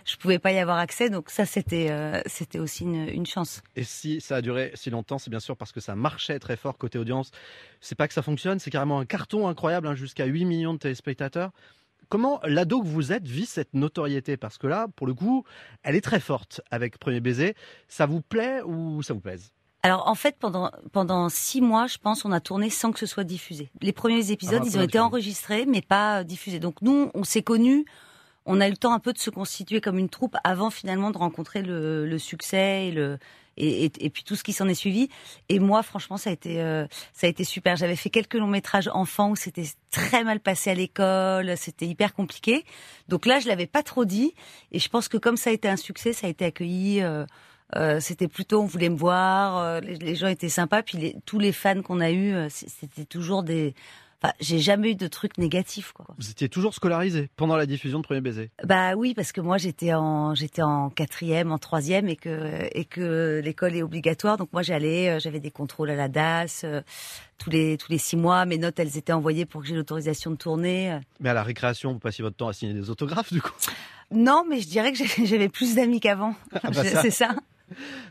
je 0.04 0.16
pouvais 0.16 0.38
pas 0.38 0.52
y 0.52 0.58
avoir 0.58 0.78
accès. 0.78 1.10
Donc, 1.10 1.30
ça, 1.30 1.46
c'était, 1.46 1.88
euh, 1.90 2.20
aussi 2.56 2.84
une, 2.84 3.08
une 3.08 3.26
chance. 3.26 3.62
Et 3.76 3.84
si 3.84 4.20
ça 4.20 4.36
a 4.36 4.42
duré 4.42 4.72
si 4.74 4.90
longtemps, 4.90 5.18
c'est 5.18 5.30
bien 5.30 5.40
sûr 5.40 5.56
parce 5.56 5.72
que 5.72 5.80
ça 5.80 5.94
marchait 5.94 6.38
très 6.38 6.56
fort 6.56 6.78
côté 6.78 6.98
audience. 6.98 7.30
C'est 7.80 7.94
pas 7.94 8.08
que 8.08 8.14
ça 8.14 8.22
fonctionne, 8.22 8.58
c'est 8.58 8.70
carrément 8.70 8.98
un 8.98 9.06
carton 9.06 9.48
incroyable, 9.48 9.86
hein, 9.86 9.94
jusqu'à 9.94 10.24
8 10.24 10.44
millions 10.44 10.74
de 10.74 10.78
téléspectateurs. 10.78 11.52
Comment 12.08 12.40
l'ado 12.44 12.80
que 12.80 12.86
vous 12.86 13.12
êtes 13.12 13.26
vit 13.26 13.44
cette 13.44 13.74
notoriété? 13.74 14.38
Parce 14.38 14.56
que 14.56 14.66
là, 14.66 14.86
pour 14.96 15.06
le 15.06 15.12
coup, 15.12 15.44
elle 15.82 15.94
est 15.94 16.00
très 16.00 16.20
forte 16.20 16.62
avec 16.70 16.98
Premier 16.98 17.20
Baiser. 17.20 17.54
Ça 17.86 18.06
vous 18.06 18.22
plaît 18.22 18.62
ou 18.64 19.02
ça 19.02 19.12
vous 19.12 19.20
pèse? 19.20 19.52
Alors 19.88 20.06
en 20.06 20.14
fait, 20.14 20.36
pendant 20.38 20.70
pendant 20.92 21.28
six 21.30 21.60
mois, 21.60 21.86
je 21.86 21.98
pense, 21.98 22.24
on 22.24 22.32
a 22.32 22.40
tourné 22.40 22.68
sans 22.70 22.92
que 22.92 22.98
ce 22.98 23.06
soit 23.06 23.24
diffusé. 23.24 23.70
Les 23.80 23.92
premiers 23.92 24.30
épisodes, 24.30 24.60
Ah, 24.62 24.66
ils 24.66 24.72
pas 24.72 24.78
ont 24.80 24.82
été 24.82 24.98
enregistrés, 24.98 25.64
mais 25.66 25.80
pas 25.82 26.20
euh, 26.20 26.24
diffusés. 26.24 26.58
Donc 26.60 26.82
nous, 26.82 27.10
on 27.14 27.24
s'est 27.24 27.42
connus. 27.42 27.84
On 28.44 28.60
a 28.60 28.68
eu 28.68 28.70
le 28.70 28.76
temps 28.76 28.92
un 28.92 28.98
peu 28.98 29.12
de 29.12 29.18
se 29.18 29.30
constituer 29.30 29.80
comme 29.80 29.98
une 29.98 30.08
troupe 30.08 30.36
avant 30.44 30.70
finalement 30.70 31.10
de 31.10 31.18
rencontrer 31.18 31.62
le, 31.62 32.06
le 32.06 32.18
succès 32.18 32.88
et 32.88 32.92
le 32.92 33.18
et, 33.60 33.86
et, 33.86 33.92
et 34.06 34.10
puis 34.10 34.22
tout 34.24 34.36
ce 34.36 34.44
qui 34.44 34.52
s'en 34.52 34.68
est 34.68 34.74
suivi. 34.74 35.08
Et 35.48 35.58
moi, 35.58 35.82
franchement, 35.82 36.16
ça 36.16 36.30
a 36.30 36.32
été 36.32 36.60
euh, 36.62 36.86
ça 37.12 37.26
a 37.26 37.30
été 37.30 37.44
super. 37.44 37.76
J'avais 37.76 37.96
fait 37.96 38.10
quelques 38.10 38.34
longs 38.34 38.46
métrages 38.46 38.88
enfants 38.92 39.30
où 39.30 39.36
c'était 39.36 39.66
très 39.90 40.22
mal 40.22 40.38
passé 40.40 40.70
à 40.70 40.74
l'école, 40.74 41.56
c'était 41.56 41.86
hyper 41.86 42.14
compliqué. 42.14 42.64
Donc 43.08 43.26
là, 43.26 43.38
je 43.40 43.48
l'avais 43.48 43.66
pas 43.66 43.82
trop 43.82 44.04
dit. 44.04 44.34
Et 44.70 44.78
je 44.78 44.88
pense 44.88 45.08
que 45.08 45.16
comme 45.18 45.36
ça 45.36 45.50
a 45.50 45.52
été 45.52 45.68
un 45.68 45.76
succès, 45.76 46.12
ça 46.12 46.26
a 46.26 46.30
été 46.30 46.44
accueilli. 46.44 47.02
euh, 47.02 47.24
euh, 47.76 48.00
c'était 48.00 48.28
plutôt, 48.28 48.62
on 48.62 48.66
voulait 48.66 48.88
me 48.88 48.96
voir, 48.96 49.58
euh, 49.58 49.80
les, 49.80 49.96
les 49.96 50.14
gens 50.14 50.28
étaient 50.28 50.48
sympas, 50.48 50.82
puis 50.82 50.98
les, 50.98 51.16
tous 51.26 51.38
les 51.38 51.52
fans 51.52 51.82
qu'on 51.82 52.00
a 52.00 52.10
eus, 52.10 52.34
euh, 52.34 52.48
c'était 52.50 53.04
toujours 53.04 53.42
des. 53.42 53.74
Enfin, 54.20 54.34
j'ai 54.40 54.58
jamais 54.58 54.90
eu 54.90 54.94
de 54.96 55.06
trucs 55.06 55.38
négatifs, 55.38 55.92
quoi. 55.92 56.06
Vous 56.18 56.28
étiez 56.28 56.48
toujours 56.48 56.74
scolarisé 56.74 57.30
pendant 57.36 57.56
la 57.56 57.66
diffusion 57.66 58.00
de 58.00 58.04
Premier 58.04 58.20
Baiser. 58.20 58.50
Bah 58.64 58.94
oui, 58.96 59.14
parce 59.14 59.30
que 59.30 59.40
moi 59.40 59.58
j'étais 59.58 59.94
en 59.94 60.34
j'étais 60.34 60.62
en 60.62 60.90
quatrième, 60.90 61.52
en 61.52 61.58
troisième, 61.58 62.08
et 62.08 62.16
que 62.16 62.68
et 62.72 62.84
que 62.84 63.40
l'école 63.44 63.76
est 63.76 63.82
obligatoire. 63.82 64.36
Donc 64.36 64.52
moi 64.52 64.62
j'allais, 64.62 65.10
euh, 65.10 65.18
j'avais 65.20 65.38
des 65.38 65.52
contrôles 65.52 65.90
à 65.90 65.94
la 65.94 66.08
DAS 66.08 66.62
euh, 66.64 66.82
tous 67.38 67.50
les 67.50 67.76
tous 67.76 67.92
les 67.92 67.98
six 67.98 68.16
mois. 68.16 68.44
Mes 68.44 68.58
notes 68.58 68.80
elles 68.80 68.96
étaient 68.96 69.12
envoyées 69.12 69.46
pour 69.46 69.60
que 69.60 69.68
j'ai 69.68 69.76
l'autorisation 69.76 70.32
de 70.32 70.36
tourner. 70.36 70.98
Mais 71.20 71.28
à 71.28 71.34
la 71.34 71.44
récréation, 71.44 71.92
vous 71.92 72.00
passiez 72.00 72.24
votre 72.24 72.36
temps 72.36 72.48
à 72.48 72.52
signer 72.52 72.74
des 72.74 72.90
autographes, 72.90 73.32
du 73.32 73.40
coup? 73.40 73.52
Non, 74.10 74.44
mais 74.48 74.60
je 74.60 74.66
dirais 74.66 74.92
que 74.92 74.98
j'avais 75.24 75.48
plus 75.48 75.76
d'amis 75.76 76.00
qu'avant. 76.00 76.34
Ah 76.54 76.70
bah. 76.70 76.82
C'est 76.82 77.12
ça. 77.12 77.36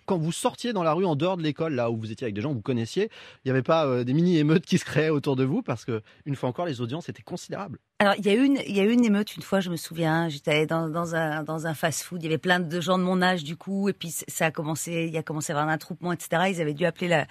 Quand 0.05 0.17
vous 0.17 0.31
sortiez 0.31 0.73
dans 0.73 0.83
la 0.83 0.93
rue 0.93 1.05
en 1.05 1.15
dehors 1.15 1.37
de 1.37 1.43
l'école, 1.43 1.73
là 1.73 1.91
où 1.91 1.97
vous 1.97 2.11
étiez 2.11 2.25
avec 2.25 2.35
des 2.35 2.41
gens 2.41 2.49
que 2.49 2.55
vous 2.55 2.61
connaissiez, 2.61 3.09
il 3.43 3.47
n'y 3.47 3.51
avait 3.51 3.63
pas 3.63 3.85
euh, 3.85 4.03
des 4.03 4.13
mini-émeutes 4.13 4.65
qui 4.65 4.77
se 4.77 4.85
créaient 4.85 5.09
autour 5.09 5.35
de 5.35 5.43
vous 5.43 5.61
parce 5.61 5.85
que, 5.85 6.01
une 6.25 6.35
fois 6.35 6.49
encore, 6.49 6.65
les 6.65 6.81
audiences 6.81 7.09
étaient 7.09 7.23
considérables. 7.23 7.79
Alors, 7.99 8.13
il 8.19 8.27
y 8.27 8.29
a 8.29 8.33
une, 8.33 8.59
il 8.67 8.77
y 8.77 8.79
a 8.79 8.83
une 8.83 9.03
émeute 9.03 9.35
une 9.35 9.41
fois, 9.41 9.59
je 9.59 9.71
me 9.71 9.75
souviens. 9.75 10.29
J'étais 10.29 10.67
dans, 10.67 10.87
dans 10.87 11.15
un, 11.15 11.41
dans 11.41 11.65
un 11.65 11.73
fast-food. 11.73 12.21
Il 12.21 12.25
y 12.25 12.27
avait 12.27 12.37
plein 12.37 12.59
de 12.59 12.79
gens 12.79 12.99
de 12.99 13.03
mon 13.03 13.23
âge, 13.23 13.43
du 13.43 13.55
coup. 13.55 13.89
Et 13.89 13.93
puis, 13.93 14.13
ça 14.27 14.45
a 14.45 14.51
commencé, 14.51 15.05
il 15.07 15.13
y 15.13 15.17
a 15.17 15.23
commencé 15.23 15.51
à 15.51 15.55
y 15.55 15.57
avoir 15.57 15.67
un 15.67 15.73
attroupement, 15.73 16.11
etc. 16.13 16.43
Ils 16.49 16.61
avaient 16.61 16.75
dû 16.75 16.85
appeler 16.85 17.07
la, 17.07 17.25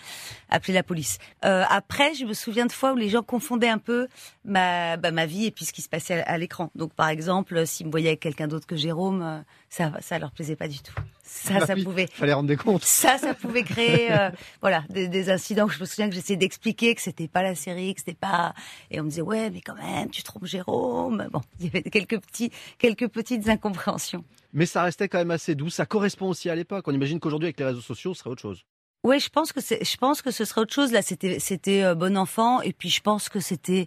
appeler 0.51 0.75
la 0.75 0.83
police. 0.83 1.19
Euh, 1.45 1.63
après, 1.69 2.15
je 2.15 2.25
me 2.25 2.35
souviens 2.35 2.67
de 2.67 2.73
fois 2.73 2.95
où 2.95 2.97
les 2.97 3.09
gens 3.11 3.23
confondaient 3.23 3.69
un 3.69 3.79
peu 3.79 4.09
ma, 4.45 4.97
bah, 4.97 5.13
ma 5.13 5.27
vie 5.27 5.47
et 5.47 5.53
puis 5.53 5.67
ce 5.67 5.73
qui 5.73 5.83
se 5.83 5.89
passait 5.89 6.21
à, 6.23 6.29
à 6.33 6.37
l'écran. 6.37 6.73
Donc, 6.75 6.93
par 6.95 7.11
exemple, 7.11 7.65
s'ils 7.65 7.87
me 7.87 7.93
voyaient 7.93 8.09
avec 8.09 8.21
quelqu'un 8.21 8.49
d'autre 8.49 8.67
que 8.67 8.75
Jérôme, 8.77 9.23
euh, 9.23 9.39
ça, 9.71 9.93
ça 10.01 10.19
leur 10.19 10.33
plaisait 10.33 10.57
pas 10.57 10.67
du 10.67 10.81
tout. 10.81 10.95
Ça, 11.29 11.59
Bah 11.59 11.67
ça 11.67 11.75
oui, 11.75 11.83
pouvait, 11.85 12.07
Fallait 12.07 12.33
rendre 12.33 12.49
des 12.49 12.57
comptes. 12.57 12.85
ça, 12.85 13.19
ça 13.19 13.35
pouvait 13.41 13.65
créer, 13.65 14.13
euh, 14.13 14.31
voilà, 14.61 14.85
des, 14.91 15.09
des 15.09 15.29
incidents. 15.31 15.67
Je 15.69 15.79
me 15.81 15.85
souviens 15.85 16.09
que 16.09 16.15
j'essayais 16.15 16.37
d'expliquer 16.37 16.95
que 16.95 17.03
c'était 17.03 17.27
pas 17.29 17.43
la 17.43 17.55
série, 17.57 17.95
que 17.95 18.01
c'était 18.01 18.15
pas, 18.15 18.55
et 18.93 19.01
on 19.01 19.05
me 19.05 19.09
disait 19.11 19.23
ouais, 19.23 19.51
mais 19.51 19.61
quand 19.61 19.75
même, 19.75 20.09
tu 20.11 20.23
trompes 20.23 20.45
Jérôme. 20.57 21.29
Bon, 21.33 21.41
il 21.59 21.67
y 21.67 21.69
avait 21.69 21.83
quelques 21.83 22.21
petits, 22.21 22.51
quelques 22.79 23.09
petites 23.09 23.49
incompréhensions. 23.49 24.25
Mais 24.53 24.67
ça 24.67 24.83
restait 24.83 25.09
quand 25.09 25.19
même 25.19 25.31
assez 25.31 25.55
doux. 25.55 25.71
Ça 25.71 25.87
correspond 25.87 26.29
aussi 26.29 26.49
à 26.49 26.55
l'époque. 26.55 26.89
On 26.89 26.93
imagine 26.93 27.21
qu'aujourd'hui, 27.21 27.47
avec 27.47 27.59
les 27.59 27.67
réseaux 27.67 27.81
sociaux, 27.81 28.15
ce 28.15 28.21
serait 28.21 28.31
autre 28.31 28.43
chose. 28.43 28.65
Ouais, 29.05 29.21
je 29.21 29.29
pense 29.29 29.53
que 29.53 29.61
c'est, 29.61 29.85
je 29.85 29.97
pense 29.99 30.23
que 30.23 30.31
ce 30.31 30.45
serait 30.45 30.63
autre 30.63 30.75
chose. 30.75 30.93
Là, 30.93 31.03
c'était, 31.03 31.39
c'était 31.39 31.85
euh, 31.85 31.95
bon 31.95 32.17
enfant, 32.17 32.61
et 32.63 32.73
puis 32.73 32.89
je 32.89 33.01
pense 33.01 33.29
que 33.29 33.39
c'était 33.39 33.87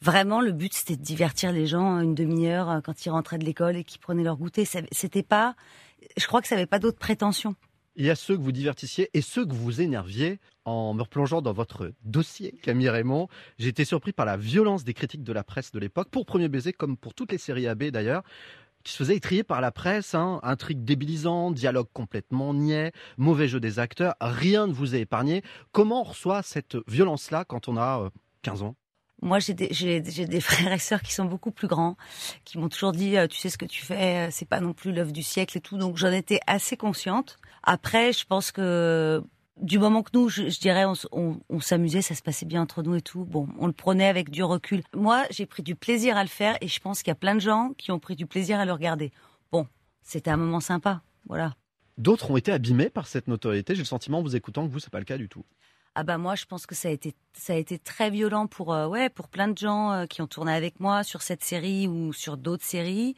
vraiment 0.00 0.40
le 0.40 0.52
but, 0.52 0.72
c'était 0.72 0.96
de 0.96 1.02
divertir 1.02 1.52
les 1.52 1.66
gens 1.66 2.00
une 2.00 2.14
demi-heure 2.14 2.70
euh, 2.70 2.80
quand 2.80 3.04
ils 3.04 3.10
rentraient 3.10 3.38
de 3.38 3.44
l'école 3.44 3.76
et 3.76 3.84
qu'ils 3.84 4.00
prenaient 4.00 4.22
leur 4.22 4.36
goûter. 4.36 4.64
C'était 4.64 5.22
pas, 5.22 5.56
je 6.16 6.26
crois 6.26 6.40
que 6.40 6.48
ça 6.48 6.54
avait 6.54 6.66
pas 6.66 6.78
d'autres 6.78 6.98
prétentions. 6.98 7.54
Il 7.96 8.04
y 8.04 8.10
a 8.10 8.14
ceux 8.14 8.36
que 8.36 8.42
vous 8.42 8.52
divertissiez 8.52 9.10
et 9.14 9.22
ceux 9.22 9.44
que 9.44 9.54
vous 9.54 9.80
énerviez. 9.80 10.38
En 10.66 10.94
me 10.94 11.02
replongeant 11.02 11.42
dans 11.42 11.52
votre 11.52 11.92
dossier, 12.02 12.50
Camille 12.60 12.88
Raymond, 12.88 13.28
j'ai 13.56 13.68
été 13.68 13.84
surpris 13.84 14.12
par 14.12 14.26
la 14.26 14.36
violence 14.36 14.82
des 14.82 14.94
critiques 14.94 15.22
de 15.22 15.32
la 15.32 15.44
presse 15.44 15.70
de 15.70 15.78
l'époque, 15.78 16.08
pour 16.10 16.26
Premier 16.26 16.48
Baiser, 16.48 16.72
comme 16.72 16.96
pour 16.96 17.14
toutes 17.14 17.30
les 17.30 17.38
séries 17.38 17.68
AB 17.68 17.84
d'ailleurs, 17.84 18.24
qui 18.82 18.92
se 18.92 18.98
faisaient 18.98 19.14
étrier 19.14 19.44
par 19.44 19.60
la 19.60 19.70
presse. 19.70 20.16
Hein. 20.16 20.40
Intrigue 20.42 20.82
débilisante, 20.82 21.54
dialogue 21.54 21.86
complètement 21.92 22.52
niais, 22.52 22.90
mauvais 23.16 23.46
jeu 23.46 23.60
des 23.60 23.78
acteurs, 23.78 24.16
rien 24.20 24.66
ne 24.66 24.72
vous 24.72 24.96
est 24.96 25.02
épargné. 25.02 25.42
Comment 25.70 26.00
on 26.00 26.04
reçoit 26.04 26.42
cette 26.42 26.76
violence-là 26.88 27.44
quand 27.44 27.68
on 27.68 27.76
a 27.76 28.00
euh, 28.00 28.10
15 28.42 28.64
ans? 28.64 28.74
Moi, 29.22 29.38
j'ai 29.38 29.54
des, 29.54 29.68
des 30.00 30.40
frères 30.40 30.72
et 30.72 30.78
sœurs 30.80 31.00
qui 31.00 31.14
sont 31.14 31.26
beaucoup 31.26 31.52
plus 31.52 31.68
grands, 31.68 31.96
qui 32.44 32.58
m'ont 32.58 32.68
toujours 32.68 32.92
dit, 32.92 33.16
euh, 33.16 33.28
tu 33.28 33.38
sais 33.38 33.50
ce 33.50 33.56
que 33.56 33.64
tu 33.66 33.84
fais, 33.84 34.26
euh, 34.26 34.28
c'est 34.32 34.48
pas 34.48 34.60
non 34.60 34.72
plus 34.72 34.92
l'œuvre 34.92 35.12
du 35.12 35.22
siècle 35.22 35.56
et 35.56 35.60
tout. 35.60 35.78
Donc, 35.78 35.96
j'en 35.96 36.10
étais 36.10 36.40
assez 36.48 36.76
consciente. 36.76 37.38
Après, 37.62 38.12
je 38.12 38.26
pense 38.26 38.50
que 38.50 39.22
du 39.60 39.78
moment 39.78 40.02
que 40.02 40.10
nous, 40.14 40.28
je, 40.28 40.48
je 40.48 40.60
dirais, 40.60 40.84
on, 40.84 40.92
s- 40.92 41.06
on- 41.12 41.40
on 41.48 41.60
s'amusait, 41.60 42.02
ça 42.02 42.14
se 42.14 42.22
passait 42.22 42.46
bien 42.46 42.62
entre 42.62 42.82
nous 42.82 42.94
et 42.94 43.00
tout. 43.00 43.24
Bon, 43.24 43.48
on 43.58 43.66
le 43.66 43.72
prenait 43.72 44.06
avec 44.08 44.30
du 44.30 44.42
recul. 44.42 44.82
Moi, 44.94 45.24
j'ai 45.30 45.46
pris 45.46 45.62
du 45.62 45.74
plaisir 45.74 46.16
à 46.16 46.22
le 46.22 46.28
faire 46.28 46.56
et 46.60 46.68
je 46.68 46.78
pense 46.80 47.02
qu'il 47.02 47.10
y 47.10 47.12
a 47.12 47.16
plein 47.16 47.34
de 47.34 47.40
gens 47.40 47.72
qui 47.78 47.90
ont 47.90 47.98
pris 47.98 48.16
du 48.16 48.26
plaisir 48.26 48.58
à 48.60 48.64
le 48.66 48.72
regarder. 48.72 49.12
Bon, 49.52 49.66
c'était 50.02 50.30
un 50.30 50.36
moment 50.36 50.60
sympa, 50.60 51.02
voilà. 51.26 51.54
D'autres 51.98 52.30
ont 52.30 52.36
été 52.36 52.52
abîmés 52.52 52.90
par 52.90 53.06
cette 53.06 53.26
notoriété. 53.28 53.74
J'ai 53.74 53.80
le 53.82 53.86
sentiment, 53.86 54.18
en 54.18 54.22
vous 54.22 54.36
écoutant, 54.36 54.66
que 54.66 54.72
vous, 54.72 54.80
c'est 54.80 54.90
pas 54.90 54.98
le 54.98 55.06
cas 55.06 55.16
du 55.16 55.28
tout. 55.30 55.44
Ah 55.94 56.02
bah 56.04 56.18
moi, 56.18 56.34
je 56.34 56.44
pense 56.44 56.66
que 56.66 56.74
ça 56.74 56.88
a 56.88 56.90
été 56.90 57.14
ça 57.32 57.54
a 57.54 57.56
été 57.56 57.78
très 57.78 58.10
violent 58.10 58.46
pour 58.46 58.74
euh, 58.74 58.86
ouais 58.86 59.08
pour 59.08 59.28
plein 59.28 59.48
de 59.48 59.56
gens 59.56 59.92
euh, 59.92 60.04
qui 60.04 60.20
ont 60.20 60.26
tourné 60.26 60.52
avec 60.52 60.78
moi 60.78 61.02
sur 61.02 61.22
cette 61.22 61.42
série 61.42 61.88
ou 61.88 62.12
sur 62.12 62.36
d'autres 62.36 62.64
séries 62.66 63.16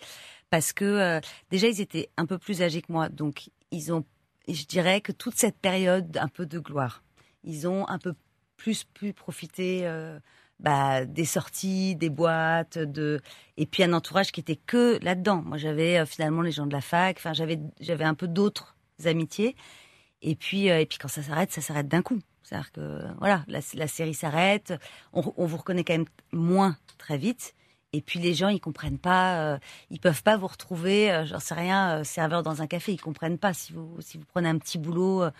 parce 0.49 0.73
que 0.73 0.85
euh, 0.85 1.21
déjà 1.50 1.66
ils 1.66 1.80
étaient 1.80 2.09
un 2.16 2.25
peu 2.25 2.38
plus 2.38 2.62
âgés 2.62 2.80
que 2.83 2.92
moi, 2.92 3.09
donc 3.09 3.50
ils 3.73 3.92
ont 3.92 4.04
je 4.55 4.67
dirais 4.67 5.00
que 5.00 5.12
toute 5.12 5.37
cette 5.37 5.59
période 5.59 6.17
un 6.17 6.28
peu 6.28 6.47
de 6.47 6.59
gloire, 6.59 7.02
ils 7.45 7.69
ont 7.69 7.88
un 7.88 7.99
peu 7.99 8.14
plus 8.57 8.85
pu 8.85 9.12
profiter 9.12 9.87
euh, 9.87 10.19
bah, 10.61 11.05
des 11.05 11.25
sorties, 11.25 11.97
des 11.97 12.11
boîtes, 12.11 12.78
et 13.57 13.67
puis 13.67 13.83
un 13.83 13.93
entourage 13.93 14.33
qui 14.33 14.40
était 14.40 14.57
que 14.57 15.02
là-dedans. 15.02 15.43
Moi, 15.45 15.57
j'avais 15.57 15.99
euh, 15.99 16.07
finalement 16.07 16.43
les 16.43 16.52
gens 16.52 16.67
de 16.67 16.73
la 16.73 16.81
fac. 16.81 17.17
Enfin, 17.19 17.33
j'avais 17.33 17.59
j'avais 17.81 18.05
un 18.05 18.14
peu 18.14 18.28
d'autres 18.28 18.76
amitiés. 19.05 19.57
Et 20.21 20.35
puis 20.35 20.71
euh, 20.71 20.81
et 20.81 20.87
puis 20.87 20.99
quand 20.99 21.09
ça 21.09 21.23
s'arrête, 21.23 21.52
ça 21.52 21.61
s'arrête 21.61 21.88
d'un 21.88 22.02
coup. 22.02 22.19
C'est-à-dire 22.43 22.73
que 22.73 23.02
voilà, 23.19 23.45
la, 23.47 23.88
série 23.88 24.14
s'arrête. 24.14 24.73
On 25.12 25.21
vous 25.21 25.57
reconnaît 25.59 25.85
quand 25.85 25.93
même 25.93 26.07
moins 26.33 26.78
très 26.97 27.19
vite. 27.19 27.55
Et 27.95 28.02
puis 28.02 28.18
les 28.18 28.35
gens, 28.35 28.49
ils 28.49 28.61
comprennent 28.61 28.99
pas, 28.99 29.54
euh, 29.54 29.59
ils 29.90 29.99
peuvent 30.00 30.23
pas 30.23 30.37
vous 30.37 30.47
retrouver, 30.47 31.11
euh, 31.11 31.25
j'en 31.25 31.38
sais 31.40 31.54
rien, 31.54 32.00
euh, 32.00 32.04
serveur 32.04 32.42
dans 32.42 32.61
un 32.61 32.66
café, 32.66 32.92
ils 32.92 33.00
comprennent 33.00 33.38
pas 33.38 33.54
si 33.54 33.73
vous 33.73 33.97
si 34.00 34.18
vous 34.18 34.25
prenez 34.26 34.49
un 34.49 34.59
petit 34.59 34.76
boulot. 34.78 35.23
euh. 35.23 35.30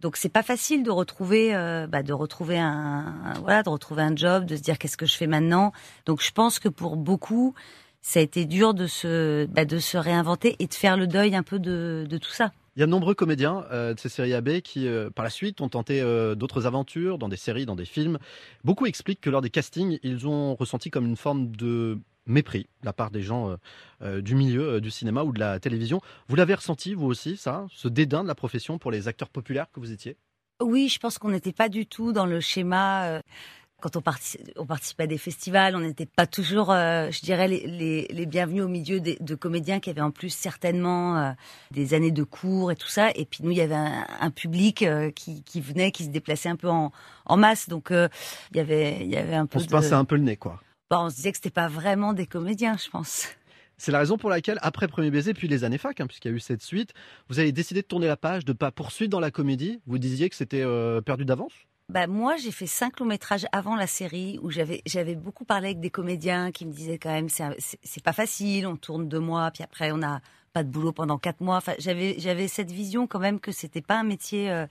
donc 0.00 0.16
c'est 0.16 0.28
pas 0.28 0.42
facile 0.42 0.82
de 0.82 0.90
retrouver, 0.90 1.54
euh, 1.54 1.86
bah, 1.86 2.02
de 2.02 2.12
retrouver 2.12 2.58
un, 2.58 3.34
voilà, 3.40 3.62
de 3.62 3.68
retrouver 3.70 4.02
un 4.02 4.16
job, 4.16 4.44
de 4.46 4.56
se 4.56 4.62
dire 4.62 4.78
qu'est-ce 4.78 4.96
que 4.96 5.06
je 5.06 5.16
fais 5.16 5.28
maintenant. 5.28 5.72
Donc 6.06 6.22
je 6.22 6.32
pense 6.32 6.58
que 6.58 6.68
pour 6.68 6.96
beaucoup, 6.96 7.54
ça 8.02 8.20
a 8.20 8.22
été 8.22 8.46
dur 8.46 8.74
de 8.74 8.86
se 8.88 9.46
bah, 9.46 9.64
de 9.64 9.78
se 9.78 9.96
réinventer 9.98 10.56
et 10.58 10.66
de 10.66 10.74
faire 10.74 10.96
le 10.96 11.06
deuil 11.06 11.36
un 11.36 11.42
peu 11.44 11.58
de 11.60 12.18
tout 12.18 12.30
ça. 12.32 12.52
Il 12.76 12.80
y 12.80 12.82
a 12.82 12.86
de 12.86 12.90
nombreux 12.90 13.14
comédiens 13.14 13.64
euh, 13.72 13.94
de 13.94 13.98
ces 13.98 14.10
séries 14.10 14.34
AB 14.34 14.60
qui, 14.60 14.86
euh, 14.86 15.08
par 15.08 15.24
la 15.24 15.30
suite, 15.30 15.62
ont 15.62 15.68
tenté 15.70 16.02
euh, 16.02 16.34
d'autres 16.34 16.66
aventures 16.66 17.16
dans 17.16 17.30
des 17.30 17.38
séries, 17.38 17.64
dans 17.64 17.74
des 17.74 17.86
films. 17.86 18.18
Beaucoup 18.64 18.84
expliquent 18.84 19.22
que 19.22 19.30
lors 19.30 19.40
des 19.40 19.48
castings, 19.48 19.98
ils 20.02 20.28
ont 20.28 20.54
ressenti 20.54 20.90
comme 20.90 21.06
une 21.06 21.16
forme 21.16 21.56
de 21.56 21.98
mépris 22.26 22.68
de 22.82 22.86
la 22.86 22.92
part 22.92 23.10
des 23.10 23.22
gens 23.22 23.56
du 24.02 24.34
milieu 24.34 24.80
du 24.80 24.90
cinéma 24.90 25.22
ou 25.22 25.32
de 25.32 25.38
la 25.38 25.60
télévision. 25.60 26.00
Vous 26.26 26.34
l'avez 26.34 26.54
ressenti, 26.54 26.92
vous 26.92 27.06
aussi, 27.06 27.36
ça 27.36 27.66
Ce 27.70 27.86
dédain 27.86 28.24
de 28.24 28.28
la 28.28 28.34
profession 28.34 28.78
pour 28.78 28.90
les 28.90 29.06
acteurs 29.06 29.28
populaires 29.28 29.68
que 29.72 29.78
vous 29.78 29.92
étiez? 29.92 30.16
Oui, 30.60 30.88
je 30.88 30.98
pense 30.98 31.18
qu'on 31.18 31.30
n'était 31.30 31.52
pas 31.52 31.68
du 31.68 31.86
tout 31.86 32.12
dans 32.12 32.26
le 32.26 32.40
schéma. 32.40 33.20
Quand 33.80 33.96
on, 33.96 34.00
partici- 34.00 34.40
on 34.56 34.66
participait 34.66 35.04
à 35.04 35.06
des 35.06 35.18
festivals, 35.18 35.76
on 35.76 35.80
n'était 35.80 36.06
pas 36.06 36.26
toujours, 36.26 36.72
euh, 36.72 37.10
je 37.10 37.20
dirais, 37.20 37.46
les, 37.46 37.66
les, 37.66 38.08
les 38.10 38.26
bienvenus 38.26 38.62
au 38.62 38.68
milieu 38.68 39.00
des, 39.00 39.16
de 39.20 39.34
comédiens 39.34 39.80
qui 39.80 39.90
avaient 39.90 40.00
en 40.00 40.10
plus 40.10 40.30
certainement 40.30 41.18
euh, 41.18 41.32
des 41.70 41.94
années 41.94 42.10
de 42.10 42.22
cours 42.22 42.72
et 42.72 42.76
tout 42.76 42.88
ça. 42.88 43.10
Et 43.14 43.24
puis 43.24 43.40
nous, 43.42 43.50
il 43.50 43.58
y 43.58 43.60
avait 43.60 43.74
un, 43.74 44.06
un 44.20 44.30
public 44.30 44.82
euh, 44.82 45.10
qui, 45.10 45.42
qui 45.42 45.60
venait, 45.60 45.90
qui 45.90 46.04
se 46.04 46.10
déplaçait 46.10 46.48
un 46.48 46.56
peu 46.56 46.68
en, 46.68 46.90
en 47.26 47.36
masse. 47.36 47.68
Donc 47.68 47.88
il 47.90 48.56
y 48.56 48.60
avait, 48.60 49.00
il 49.02 49.10
y 49.10 49.16
avait 49.16 49.34
un 49.34 49.46
peu 49.46 49.58
On 49.58 49.60
se 49.60 49.66
de... 49.66 49.70
pinçait 49.72 49.92
un 49.92 50.04
peu 50.04 50.16
le 50.16 50.22
nez, 50.22 50.36
quoi. 50.36 50.60
Bon, 50.90 50.98
on 51.06 51.10
se 51.10 51.16
disait 51.16 51.32
que 51.32 51.36
c'était 51.38 51.50
pas 51.50 51.68
vraiment 51.68 52.12
des 52.12 52.26
comédiens, 52.26 52.76
je 52.76 52.88
pense. 52.88 53.28
C'est 53.76 53.92
la 53.92 53.98
raison 53.98 54.16
pour 54.16 54.30
laquelle, 54.30 54.58
après 54.62 54.88
Premier 54.88 55.10
Baiser, 55.10 55.34
puis 55.34 55.48
les 55.48 55.64
années 55.64 55.76
fac, 55.76 56.00
hein, 56.00 56.06
puisqu'il 56.06 56.30
y 56.30 56.32
a 56.32 56.36
eu 56.36 56.40
cette 56.40 56.62
suite, 56.62 56.94
vous 57.28 57.40
avez 57.40 57.52
décidé 57.52 57.82
de 57.82 57.86
tourner 57.86 58.06
la 58.06 58.16
page, 58.16 58.46
de 58.46 58.54
pas 58.54 58.70
poursuivre 58.70 59.10
dans 59.10 59.20
la 59.20 59.30
comédie. 59.30 59.80
Vous 59.86 59.98
disiez 59.98 60.30
que 60.30 60.34
c'était 60.34 60.62
euh, 60.62 61.02
perdu 61.02 61.26
d'avance? 61.26 61.52
Bah 61.88 62.08
moi 62.08 62.36
j'ai 62.36 62.50
fait 62.50 62.66
cinq 62.66 62.98
longs 62.98 63.06
métrages 63.06 63.46
avant 63.52 63.76
la 63.76 63.86
série 63.86 64.40
où 64.42 64.50
j'avais 64.50 64.82
j'avais 64.86 65.14
beaucoup 65.14 65.44
parlé 65.44 65.68
avec 65.68 65.80
des 65.80 65.90
comédiens 65.90 66.50
qui 66.50 66.66
me 66.66 66.72
disaient 66.72 66.98
quand 66.98 67.12
même 67.12 67.28
c'est 67.28 68.02
pas 68.02 68.12
facile 68.12 68.66
on 68.66 68.76
tourne 68.76 69.08
deux 69.08 69.20
mois 69.20 69.52
puis 69.52 69.62
après 69.62 69.92
on 69.92 69.98
n'a 69.98 70.20
pas 70.52 70.64
de 70.64 70.68
boulot 70.68 70.92
pendant 70.92 71.16
quatre 71.16 71.40
mois. 71.40 71.56
Enfin 71.58 71.74
j'avais 71.78 72.16
j'avais 72.18 72.48
cette 72.48 72.72
vision 72.72 73.06
quand 73.06 73.20
même 73.20 73.38
que 73.38 73.52
c'était 73.52 73.82
pas 73.82 74.00
un 74.00 74.02
métier 74.02 74.50
euh, 74.50 74.66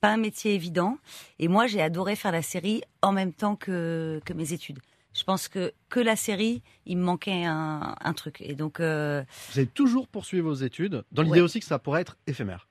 pas 0.00 0.08
un 0.10 0.16
métier 0.16 0.54
évident. 0.54 0.98
Et 1.38 1.46
moi 1.46 1.68
j'ai 1.68 1.80
adoré 1.80 2.16
faire 2.16 2.32
la 2.32 2.42
série 2.42 2.82
en 3.00 3.12
même 3.12 3.32
temps 3.32 3.54
que 3.54 4.20
que 4.24 4.32
mes 4.32 4.52
études. 4.52 4.80
Je 5.14 5.22
pense 5.22 5.46
que 5.46 5.72
que 5.88 6.00
la 6.00 6.16
série 6.16 6.62
il 6.84 6.96
me 6.98 7.04
manquait 7.04 7.44
un, 7.44 7.94
un 8.00 8.12
truc. 8.12 8.40
Et 8.40 8.56
donc 8.56 8.80
euh, 8.80 9.22
Vous 9.52 9.60
avez 9.60 9.68
toujours 9.68 10.08
poursuivi 10.08 10.40
vos 10.42 10.54
études, 10.54 11.04
dans 11.12 11.22
l'idée 11.22 11.36
Ouais. 11.38 11.42
aussi 11.42 11.60
que 11.60 11.66
ça 11.66 11.78
pourrait 11.78 12.00
être 12.00 12.16
éphémère. 12.26 12.66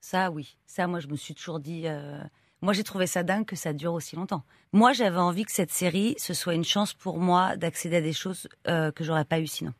Ça, 0.00 0.30
oui. 0.30 0.56
Ça, 0.66 0.86
moi, 0.86 1.00
je 1.00 1.08
me 1.08 1.16
suis 1.16 1.34
toujours 1.34 1.60
dit. 1.60 1.82
euh, 1.86 2.20
Moi, 2.62 2.72
j'ai 2.72 2.84
trouvé 2.84 3.06
ça 3.06 3.22
dingue 3.22 3.44
que 3.44 3.56
ça 3.56 3.72
dure 3.72 3.92
aussi 3.92 4.16
longtemps. 4.16 4.44
Moi, 4.72 4.92
j'avais 4.92 5.18
envie 5.18 5.44
que 5.44 5.52
cette 5.52 5.70
série, 5.70 6.14
ce 6.18 6.34
soit 6.34 6.54
une 6.54 6.64
chance 6.64 6.94
pour 6.94 7.18
moi 7.18 7.56
d'accéder 7.56 7.96
à 7.96 8.00
des 8.00 8.12
choses 8.12 8.48
euh, 8.68 8.90
que 8.92 9.04
j'aurais 9.04 9.24
pas 9.24 9.40
eu 9.40 9.46
sinon. 9.46 9.72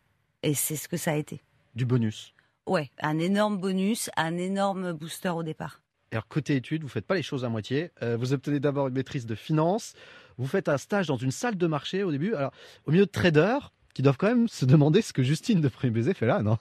Et 0.42 0.54
c'est 0.54 0.76
ce 0.76 0.88
que 0.88 0.96
ça 0.96 1.12
a 1.12 1.16
été. 1.16 1.40
Du 1.74 1.84
bonus. 1.84 2.34
Ouais, 2.66 2.90
un 3.00 3.18
énorme 3.18 3.58
bonus, 3.58 4.10
un 4.16 4.36
énorme 4.36 4.92
booster 4.92 5.30
au 5.30 5.42
départ. 5.42 5.80
Alors, 6.12 6.26
côté 6.28 6.56
études, 6.56 6.82
vous 6.82 6.88
faites 6.88 7.06
pas 7.06 7.14
les 7.14 7.22
choses 7.22 7.44
à 7.44 7.48
moitié. 7.48 7.90
Euh, 8.02 8.16
vous 8.16 8.32
obtenez 8.32 8.60
d'abord 8.60 8.88
une 8.88 8.94
maîtrise 8.94 9.26
de 9.26 9.34
finance. 9.34 9.94
Vous 10.36 10.46
faites 10.46 10.68
un 10.68 10.78
stage 10.78 11.06
dans 11.06 11.16
une 11.16 11.30
salle 11.30 11.56
de 11.56 11.66
marché 11.66 12.02
au 12.02 12.10
début. 12.10 12.34
Alors, 12.34 12.52
au 12.86 12.92
milieu 12.92 13.06
de 13.06 13.10
traders 13.10 13.72
qui 13.94 14.02
doivent 14.02 14.16
quand 14.16 14.28
même 14.28 14.48
se 14.48 14.64
demander 14.64 15.02
ce 15.02 15.12
que 15.12 15.22
Justine 15.22 15.60
de 15.60 15.68
Premier 15.68 15.90
Baiser 15.90 16.14
fait 16.14 16.26
là, 16.26 16.42
non? 16.42 16.56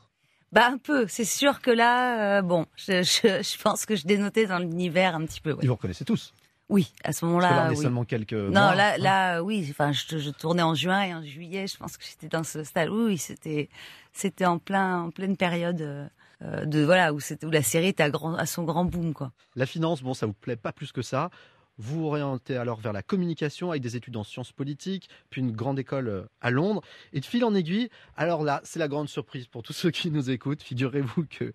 Bah 0.52 0.68
un 0.68 0.78
peu. 0.78 1.08
C'est 1.08 1.26
sûr 1.26 1.62
que 1.62 1.72
là, 1.72 2.38
euh, 2.38 2.42
bon, 2.42 2.66
je, 2.76 3.04
je, 3.04 3.44
je 3.44 3.62
pense 3.62 3.86
que 3.86 3.96
je 3.96 4.06
dénotais 4.08 4.46
dans 4.48 4.60
l'univers 4.60 5.16
un 5.16 5.26
petit 5.26 5.42
peu. 5.42 5.52
ouais. 5.52 5.60
Ils 5.62 5.68
vous 5.68 5.76
reconnaissez 5.76 6.06
tous? 6.06 6.34
Oui, 6.70 6.92
à 7.04 7.14
ce 7.14 7.24
moment-là, 7.26 7.70
oui. 7.70 7.78
seulement 7.78 8.04
quelques 8.04 8.34
Non, 8.34 8.50
mois. 8.52 8.76
là, 8.76 8.94
hein. 8.94 8.98
là, 8.98 9.42
oui. 9.42 9.66
Enfin, 9.70 9.92
je, 9.94 10.18
je 10.18 10.30
tournais 10.32 10.64
en 10.64 10.76
juin 10.76 11.02
et 11.04 11.14
en 11.14 11.24
juillet. 11.24 11.66
Je 11.68 11.78
pense 11.78 11.96
que 11.98 12.04
j'étais 12.06 12.28
dans 12.28 12.44
ce 12.44 12.64
stade. 12.66 12.90
Oui, 12.90 13.18
c'était, 13.18 13.70
c'était 14.12 14.46
en 14.46 14.60
plein, 14.60 15.04
en 15.04 15.12
pleine 15.12 15.38
période 15.38 15.80
euh, 15.82 16.06
euh, 16.42 16.66
de 16.66 16.84
voilà 16.84 17.14
où 17.14 17.20
c'était 17.22 17.46
où 17.46 17.52
la 17.52 17.62
série 17.64 17.88
était 17.88 18.04
à, 18.04 18.10
grand, 18.10 18.36
à 18.36 18.46
son 18.46 18.64
grand 18.64 18.84
boom, 18.84 19.14
quoi. 19.14 19.32
La 19.56 19.66
finance, 19.66 20.02
bon, 20.04 20.14
ça 20.14 20.26
vous 20.26 20.34
plaît 20.34 20.58
pas 20.58 20.74
plus 20.74 20.92
que 20.92 21.02
ça. 21.02 21.30
Vous 21.78 22.06
orientez 22.06 22.58
alors 22.58 22.80
vers 22.80 22.94
la 22.94 23.04
communication 23.04 23.70
avec 23.70 23.84
des 23.84 23.96
études 23.96 24.18
en 24.18 24.24
sciences 24.24 24.52
politiques, 24.52 25.10
puis 25.30 25.42
une 25.42 25.52
grande 25.52 25.78
école 25.78 26.08
euh, 26.08 26.24
à 26.42 26.50
Londres. 26.50 26.82
Et 27.14 27.20
de 27.20 27.26
fil 27.26 27.44
en 27.44 27.54
aiguille, 27.54 27.90
alors 28.16 28.44
là, 28.44 28.62
c'est 28.64 28.80
la 28.80 28.88
grande 28.88 29.10
surprise 29.10 29.48
pour 29.48 29.64
tous 29.64 29.74
ceux 29.74 29.92
qui 29.92 30.10
nous 30.10 30.30
écoutent. 30.30 30.64
Figurez-vous 30.64 31.26
que 31.30 31.54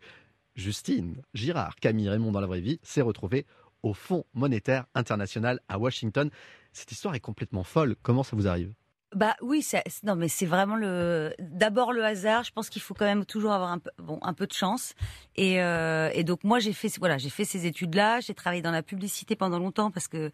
Justine 0.55 1.23
Girard, 1.35 1.77
Camille 1.77 2.09
Raymond 2.09 2.33
dans 2.33 2.41
la 2.41 2.47
vraie 2.47 2.61
vie, 2.61 2.79
s'est 2.83 3.01
retrouvée 3.01 3.47
au 3.83 3.95
Fonds 3.95 4.25
monétaire 4.33 4.87
international 4.95 5.61
à 5.69 5.79
Washington. 5.79 6.31
Cette 6.73 6.93
histoire 6.93 7.15
est 7.15 7.21
complètement 7.21 7.65
folle. 7.65 7.97
Comment 8.03 8.23
ça 8.23 8.37
vous 8.37 8.47
arrive? 8.47 8.73
Bah 9.15 9.37
oui, 9.43 9.67
non, 10.05 10.17
mais 10.17 10.29
c'est 10.29 10.47
vraiment 10.47 10.77
le. 10.77 11.35
D'abord 11.39 11.93
le 11.93 12.03
hasard. 12.05 12.45
Je 12.45 12.53
pense 12.53 12.71
qu'il 12.71 12.81
faut 12.81 12.95
quand 12.95 13.05
même 13.05 13.27
toujours 13.27 13.53
avoir 13.53 13.71
un 13.71 13.79
peu, 13.79 13.91
bon, 13.99 14.19
un 14.23 14.33
peu 14.33 14.47
de 14.47 14.53
chance. 14.55 14.95
Et, 15.37 15.61
euh, 15.63 16.23
donc 16.23 16.45
moi 16.45 16.61
j'ai 16.61 16.73
fait, 16.73 16.89
voilà, 16.99 17.19
j'ai 17.19 17.29
fait 17.31 17.45
ces 17.45 17.67
études-là. 17.67 18.21
J'ai 18.21 18.35
travaillé 18.35 18.63
dans 18.63 18.71
la 18.71 18.83
publicité 18.83 19.37
pendant 19.37 19.59
longtemps 19.59 19.91
parce 19.91 20.09
que 20.09 20.31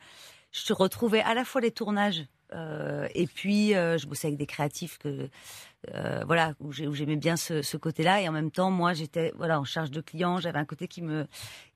je 0.52 0.72
retrouvais 0.72 1.20
à 1.22 1.34
la 1.34 1.44
fois 1.44 1.60
les 1.60 1.70
tournages 1.72 2.24
euh, 2.54 3.08
et 3.14 3.26
puis 3.26 3.74
euh, 3.74 3.98
je 3.98 4.06
bossais 4.06 4.28
avec 4.28 4.38
des 4.38 4.46
créatifs 4.46 4.96
que 4.98 5.28
voilà 6.26 6.54
où 6.60 6.72
j'ai- 6.72 6.86
où 6.88 6.94
j'aimais 6.94 7.16
bien 7.16 7.36
ce, 7.36 7.62
ce 7.62 7.76
côté-là 7.76 8.20
et 8.20 8.28
en 8.28 8.32
même 8.32 8.50
temps 8.50 8.70
moi 8.70 8.94
j'étais 8.94 9.32
voilà 9.36 9.60
en 9.60 9.64
charge 9.64 9.90
de 9.90 10.00
clients 10.00 10.38
j'avais 10.38 10.58
un 10.58 10.64
côté 10.64 10.88
qui 10.88 11.02
me 11.02 11.26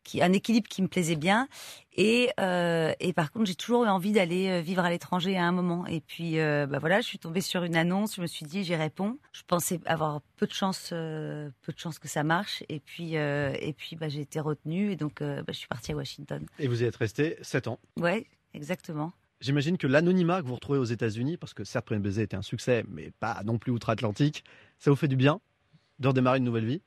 qui 0.05 0.23
un 0.23 0.33
équilibre 0.33 0.69
qui 0.69 0.83
me 0.83 0.89
plaisait 0.89 1.17
bien. 1.17 1.49
Et 1.95 2.31
euh, 2.41 2.93
et 3.01 3.13
par 3.13 3.31
contre 3.31 3.47
j'ai 3.47 3.55
toujours 3.55 3.85
eu 3.85 3.89
envie 3.89 4.13
d'aller 4.13 4.49
euh, 4.49 4.61
vivre 4.61 4.83
à 4.83 4.91
l'étranger 4.91 5.37
à 5.37 5.45
un 5.45 5.53
moment. 5.53 5.87
Et 5.87 6.01
puis 6.01 6.39
euh, 6.39 6.67
bah 6.67 6.79
voilà 6.79 7.01
je 7.01 7.07
suis 7.07 7.19
tombée 7.19 7.41
sur 7.41 7.65
une 7.65 7.77
annonce. 7.77 8.17
Je 8.17 8.23
me 8.23 8.27
suis 8.27 8.47
dit 8.47 8.65
j'y 8.65 8.75
réponds. 8.75 9.19
Je 9.33 9.43
pensais 9.47 9.81
avoir 9.87 10.21
peu 10.37 10.47
de 10.47 10.53
chance 10.53 10.91
euh, 10.93 11.51
peu 11.63 11.73
de 11.73 11.79
chance 11.79 11.99
que 11.99 12.09
ça 12.09 12.23
marche. 12.23 12.63
Et 12.69 12.81
puis 12.81 13.15
et 13.15 13.75
puis 13.77 13.97
bah 13.97 14.09
j'ai 14.09 14.21
été 14.21 14.41
retenue. 14.41 14.93
Et 14.93 14.97
donc 14.97 15.23
bah, 15.23 15.43
je 15.49 15.53
suis 15.53 15.69
partie 15.69 15.93
à 15.93 15.97
Washington. 15.97 16.45
Et 16.59 16.67
vous 16.67 16.83
y 16.83 16.87
êtes 16.87 16.97
resté 16.97 17.37
7 17.43 17.69
ans. 17.69 17.79
ouais 17.99 18.27
exactement. 18.55 19.13
J'imagine 19.43 19.77
que 19.77 19.89
l'anonymat 19.89 20.41
que 20.41 20.47
vous 20.47 20.55
retrouvez 20.55 20.79
aux 20.79 20.85
États-Unis, 20.85 21.37
parce 21.37 21.53
que 21.53 21.65
certes, 21.65 21.87
Premier 21.87 22.01
Baiser 22.01 22.23
était 22.23 22.37
un 22.37 22.43
succès, 22.43 22.85
mais 22.89 23.11
pas 23.19 23.43
non 23.45 23.59
plus 23.59 23.73
outre-Atlantique, 23.73 24.45
ça 24.79 24.89
vous 24.89 24.97
fait 24.97 25.09
du 25.09 25.17
bien 25.17 25.41
de 25.99 26.09
redémarrer 26.09 26.39
une 26.39 26.45
nouvelle 26.45 26.65
vie? 26.67 26.81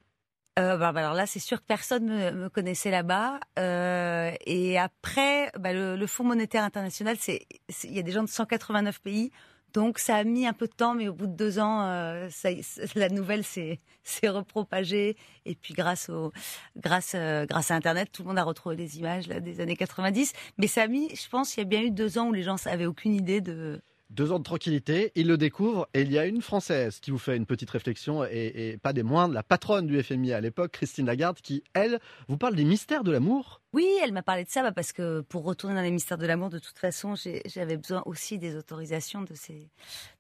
Euh, 0.58 0.78
bah, 0.78 0.94
bah, 0.94 1.02
alors 1.02 1.14
là, 1.14 1.26
c'est 1.26 1.40
sûr 1.40 1.60
que 1.60 1.66
personne 1.66 2.06
me, 2.06 2.32
me 2.32 2.50
connaissait 2.50 2.92
là-bas. 2.92 3.40
Euh, 3.60 4.32
et 4.46 4.78
après, 4.80 5.52
bah, 5.60 5.74
le, 5.74 5.96
le 5.98 6.08
Fonds 6.08 6.24
monétaire 6.24 6.64
international, 6.64 7.18
c'est 7.20 7.46
il 7.84 7.94
y 7.94 8.00
a 8.00 8.04
des 8.04 8.12
gens 8.12 8.24
de 8.24 8.30
189 8.30 9.02
pays. 9.02 9.32
Donc 9.76 10.00
ça 10.00 10.16
a 10.16 10.24
mis 10.24 10.48
un 10.48 10.54
peu 10.54 10.68
de 10.68 10.74
temps, 10.74 10.96
mais 10.96 11.10
au 11.10 11.14
bout 11.14 11.28
de 11.28 11.36
deux 11.36 11.60
ans, 11.60 11.82
euh, 11.90 12.30
ça 12.30 12.50
la 12.96 13.10
nouvelle 13.10 13.44
s'est 13.44 13.80
repropagée. 14.24 15.18
Et 15.46 15.56
puis 15.56 15.74
grâce 15.74 16.10
au 16.10 16.32
grâce 16.78 17.12
euh, 17.14 17.46
grâce 17.46 17.72
à 17.72 17.76
Internet, 17.76 18.10
tout 18.14 18.22
le 18.24 18.30
monde 18.30 18.38
a 18.38 18.44
retrouvé 18.44 18.78
les 18.78 19.00
images 19.00 19.28
là, 19.28 19.42
des 19.42 19.60
années 19.60 19.76
90. 19.76 20.32
Mais 20.58 20.68
ça 20.68 20.84
a 20.84 20.88
mis, 20.88 21.14
je 21.14 21.28
pense, 21.28 21.58
il 21.58 21.60
y 21.60 21.64
a 21.64 21.66
bien 21.66 21.82
eu 21.82 21.92
deux 21.92 22.18
ans 22.18 22.30
où 22.30 22.34
les 22.34 22.44
gens 22.44 22.56
avaient 22.68 22.86
aucune 22.86 23.14
idée 23.14 23.42
de. 23.42 23.82
Deux 24.12 24.32
ans 24.32 24.40
de 24.40 24.44
tranquillité, 24.44 25.12
ils 25.16 25.28
le 25.28 25.38
découvrent 25.38 25.88
et 25.94 26.02
il 26.02 26.12
y 26.12 26.20
a 26.20 26.26
une 26.26 26.42
Française 26.42 27.00
qui 27.00 27.10
vous 27.10 27.18
fait 27.18 27.36
une 27.36 27.46
petite 27.46 27.72
réflexion 27.72 28.24
et, 28.24 28.54
et 28.56 28.78
pas 28.78 28.94
des 28.94 29.04
moindres, 29.04 29.34
la 29.34 29.44
patronne 29.44 29.88
du 29.88 30.02
FMI 30.02 30.32
à 30.32 30.42
l'époque, 30.42 30.74
Christine 30.74 31.08
Lagarde, 31.08 31.38
qui, 31.42 31.64
elle, 31.74 32.00
vous 32.28 32.38
parle 32.38 32.56
des 32.56 32.66
mystères 32.66 33.04
de 33.04 33.12
l'amour. 33.12 33.62
Oui, 33.76 33.86
elle 34.02 34.14
m'a 34.14 34.24
parlé 34.24 34.46
de 34.46 34.50
ça 34.50 34.62
bah, 34.64 34.72
parce 34.72 34.94
que 34.94 35.20
pour 35.20 35.44
retourner 35.44 35.76
dans 35.76 35.82
les 35.82 35.92
mystères 35.92 36.18
de 36.18 36.26
l'amour, 36.26 36.50
de 36.50 36.60
toute 36.60 36.78
façon, 36.80 37.14
j'avais 37.46 37.76
besoin 37.76 38.02
aussi 38.06 38.38
des 38.38 38.56
autorisations 38.56 39.22
de 39.24 39.34
ces 39.34 39.70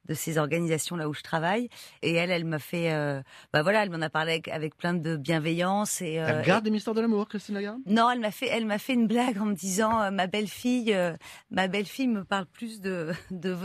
de 0.09 0.13
ces 0.13 0.37
organisations 0.37 0.97
là 0.97 1.07
où 1.07 1.13
je 1.13 1.21
travaille. 1.21 1.69
Et 2.01 2.13
elle, 2.15 2.31
elle 2.31 2.43
m'a 2.43 2.59
fait, 2.59 2.91
euh, 2.91 3.21
bah 3.53 3.63
voilà, 3.63 3.81
elle 3.83 3.89
m'en 3.89 4.01
a 4.01 4.09
parlé 4.09 4.33
avec, 4.33 4.49
avec 4.49 4.75
plein 4.75 4.93
de 4.93 5.15
bienveillance 5.15 6.01
et. 6.01 6.19
euh, 6.19 6.25
Elle 6.27 6.41
regarde 6.41 6.65
les 6.65 6.71
mystères 6.71 6.93
de 6.93 6.99
l'amour, 6.99 7.29
Christine 7.29 7.55
Lagarde? 7.55 7.79
Non, 7.85 8.09
elle 8.11 8.19
m'a 8.19 8.31
fait, 8.31 8.47
elle 8.47 8.65
m'a 8.65 8.77
fait 8.77 8.93
une 8.93 9.07
blague 9.07 9.37
en 9.37 9.45
me 9.45 9.55
disant 9.55 10.01
euh, 10.01 10.11
ma 10.11 10.27
belle-fille, 10.27 10.93
euh, 10.93 11.15
ma 11.49 11.69
belle-fille 11.69 12.09
me 12.09 12.25
parle 12.25 12.47
plus 12.47 12.81
de 12.81 13.13
de, 13.31 13.55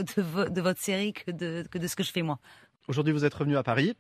de 0.49 0.61
votre 0.61 0.81
série 0.81 1.15
que 1.15 1.33
de 1.33 1.65
que 1.69 1.79
de 1.79 1.89
ce 1.89 1.97
que 1.97 2.05
je 2.05 2.13
fais 2.13 2.23
moi. 2.23 2.39
Aujourd'hui, 2.87 3.13
vous 3.13 3.25
êtes 3.25 3.35
revenu 3.35 3.57
à 3.57 3.63
Paris. 3.65 3.97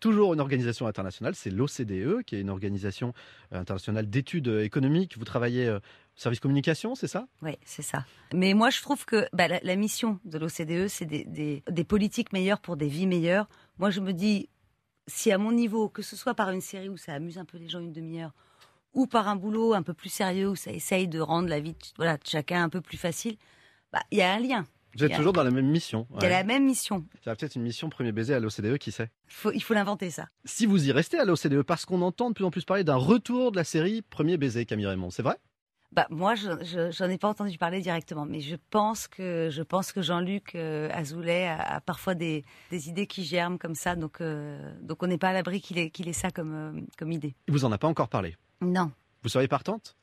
Toujours 0.00 0.32
une 0.32 0.40
organisation 0.40 0.86
internationale, 0.86 1.34
c'est 1.34 1.50
l'OCDE, 1.50 2.22
qui 2.24 2.34
est 2.34 2.40
une 2.40 2.48
organisation 2.48 3.12
euh, 3.52 3.60
internationale 3.60 4.08
d'études 4.08 4.48
euh, 4.48 4.64
économiques. 4.64 5.18
Vous 5.18 5.26
travaillez 5.26 5.66
euh, 5.66 5.78
service 6.16 6.40
communication, 6.40 6.94
c'est 6.94 7.06
ça? 7.06 7.26
Oui, 7.42 7.58
c'est 7.66 7.82
ça. 7.82 8.06
Mais 8.32 8.54
moi, 8.54 8.70
je 8.70 8.80
trouve 8.80 9.04
que 9.04 9.26
bah, 9.34 9.46
la, 9.48 9.76
mission 9.76 10.18
de 10.24 10.38
l'OCDE, 10.38 10.88
c'est 10.88 11.04
des, 11.04 11.84
politiques 11.84 12.32
meilleures 12.32 12.60
pour 12.60 12.78
des 12.78 12.88
vies 12.88 13.06
meilleures. 13.06 13.46
Moi, 13.78 13.90
je 13.90 14.00
me 14.00 14.12
dis, 14.12 14.48
si 15.06 15.30
à 15.32 15.36
mon 15.36 15.52
niveau, 15.52 15.90
que 15.90 16.00
ce 16.00 16.16
soit 16.16 16.34
par 16.34 16.50
une 16.50 16.62
série 16.62 16.88
où 16.88 16.96
ça 16.96 17.12
amuse 17.12 17.36
un 17.36 17.44
peu 17.44 17.58
les 17.58 17.68
gens 17.68 17.80
une 17.80 17.92
demi-heure, 17.92 18.32
ou 18.94 19.06
par 19.06 19.28
un 19.28 19.36
boulot 19.36 19.74
un 19.74 19.82
peu 19.82 19.92
plus 19.92 20.08
sérieux 20.08 20.48
où 20.48 20.56
ça 20.56 20.72
essaye 20.72 21.08
de 21.08 21.20
rendre 21.20 21.48
la 21.48 21.60
vie 21.60 21.76
voilà, 21.96 22.16
de 22.16 22.26
chacun 22.26 22.64
un 22.64 22.70
peu 22.70 22.80
plus 22.80 22.96
facile, 22.96 23.36
bah, 23.92 24.00
il 24.10 24.18
y 24.18 24.22
a 24.22 24.32
un 24.32 24.40
lien. 24.40 24.66
Vous 24.96 25.04
êtes 25.04 25.14
toujours 25.14 25.32
dans 25.32 25.42
la 25.44 25.50
même 25.50 25.68
mission. 25.68 26.06
Ouais. 26.10 26.28
la 26.28 26.42
même 26.44 26.64
mission. 26.64 27.04
Il 27.24 27.28
y 27.28 27.30
a 27.30 27.36
peut-être 27.36 27.54
une 27.54 27.62
mission 27.62 27.88
premier 27.90 28.12
baiser 28.12 28.34
à 28.34 28.40
l'OCDE, 28.40 28.78
qui 28.78 28.90
sait? 28.92 29.10
Il 29.28 29.32
faut, 29.34 29.52
il 29.52 29.60
faut 29.62 29.74
l'inventer, 29.74 30.10
ça. 30.10 30.28
Si 30.44 30.66
vous 30.66 30.88
y 30.88 30.92
restez 30.92 31.18
à 31.18 31.24
l'OCDE, 31.24 31.62
parce 31.62 31.84
qu'on 31.84 32.02
entend 32.02 32.30
de 32.30 32.34
plus 32.34 32.44
en 32.44 32.50
plus 32.50 32.64
parler 32.64 32.84
d'un 32.84 32.96
retour 32.96 33.52
de 33.52 33.56
la 33.56 33.64
série 33.64 34.02
Premier 34.02 34.36
baiser, 34.36 34.64
Camille 34.66 34.86
Raymond, 34.86 35.10
c'est 35.10 35.22
vrai? 35.22 35.36
Bah, 35.92 36.06
moi, 36.08 36.36
je, 36.36 36.90
j'en 36.92 37.08
ai 37.10 37.18
pas 37.18 37.28
entendu 37.28 37.58
parler 37.58 37.80
directement, 37.80 38.24
mais 38.24 38.40
je 38.40 38.54
pense 38.70 39.08
que 39.08 39.48
je 39.50 39.62
pense 39.62 39.90
que 39.90 40.02
Jean-Luc 40.02 40.54
euh, 40.54 40.88
Azoulay 40.92 41.48
a, 41.48 41.60
a 41.60 41.80
parfois 41.80 42.14
des, 42.14 42.44
des 42.70 42.88
idées 42.88 43.08
qui 43.08 43.24
germent 43.24 43.58
comme 43.58 43.74
ça, 43.74 43.96
donc 43.96 44.20
euh, 44.20 44.72
donc 44.82 45.02
on 45.02 45.08
n'est 45.08 45.18
pas 45.18 45.30
à 45.30 45.32
l'abri 45.32 45.60
qu'il 45.60 45.78
ait 45.78 45.90
qu'il 45.90 46.08
ait 46.08 46.12
ça 46.12 46.30
comme 46.30 46.54
euh, 46.54 46.80
comme 46.96 47.10
idée. 47.10 47.34
Il 47.48 47.52
vous 47.52 47.64
en 47.64 47.72
a 47.72 47.78
pas 47.78 47.88
encore 47.88 48.08
parlé? 48.08 48.36
Non, 48.60 48.92
Vous 49.24 49.28
seriez 49.30 49.48
partante? 49.48 49.96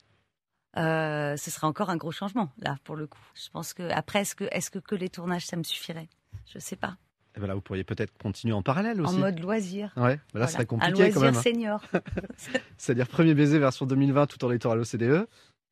Euh, 0.78 1.36
ce 1.36 1.50
serait 1.50 1.66
encore 1.66 1.90
un 1.90 1.96
gros 1.96 2.12
changement 2.12 2.50
là 2.58 2.76
pour 2.84 2.96
le 2.96 3.06
coup. 3.06 3.18
Je 3.34 3.48
pense 3.50 3.74
que 3.74 3.90
après, 3.90 4.20
est-ce 4.20 4.34
que 4.34 4.44
est-ce 4.52 4.70
que 4.70 4.78
que 4.78 4.94
les 4.94 5.08
tournages 5.08 5.44
ça 5.46 5.56
me 5.56 5.62
suffirait? 5.64 6.08
Je 6.52 6.58
sais 6.58 6.76
pas. 6.76 6.96
Et 7.36 7.40
voilà, 7.40 7.54
vous 7.54 7.60
pourriez 7.60 7.84
peut-être 7.84 8.12
continuer 8.18 8.54
en 8.54 8.62
parallèle 8.62 9.00
aussi. 9.00 9.14
En 9.14 9.18
mode 9.18 9.38
loisir. 9.40 9.92
Ouais, 9.96 10.02
mais 10.02 10.10
là, 10.10 10.18
Voilà. 10.32 10.46
ce 10.46 10.52
serait 10.54 10.62
un 10.62 10.66
compliqué 10.66 10.92
loisir 11.10 11.14
quand 11.14 11.20
même. 11.20 11.36
hein. 11.36 11.42
senior. 11.42 11.82
C'est-à-dire 12.78 13.06
Premier 13.08 13.34
baiser 13.34 13.58
version 13.58 13.86
2020 13.86 14.26
tout 14.26 14.44
en 14.44 14.50
étant 14.50 14.70
à 14.70 14.76
l'OCDE. 14.76 15.26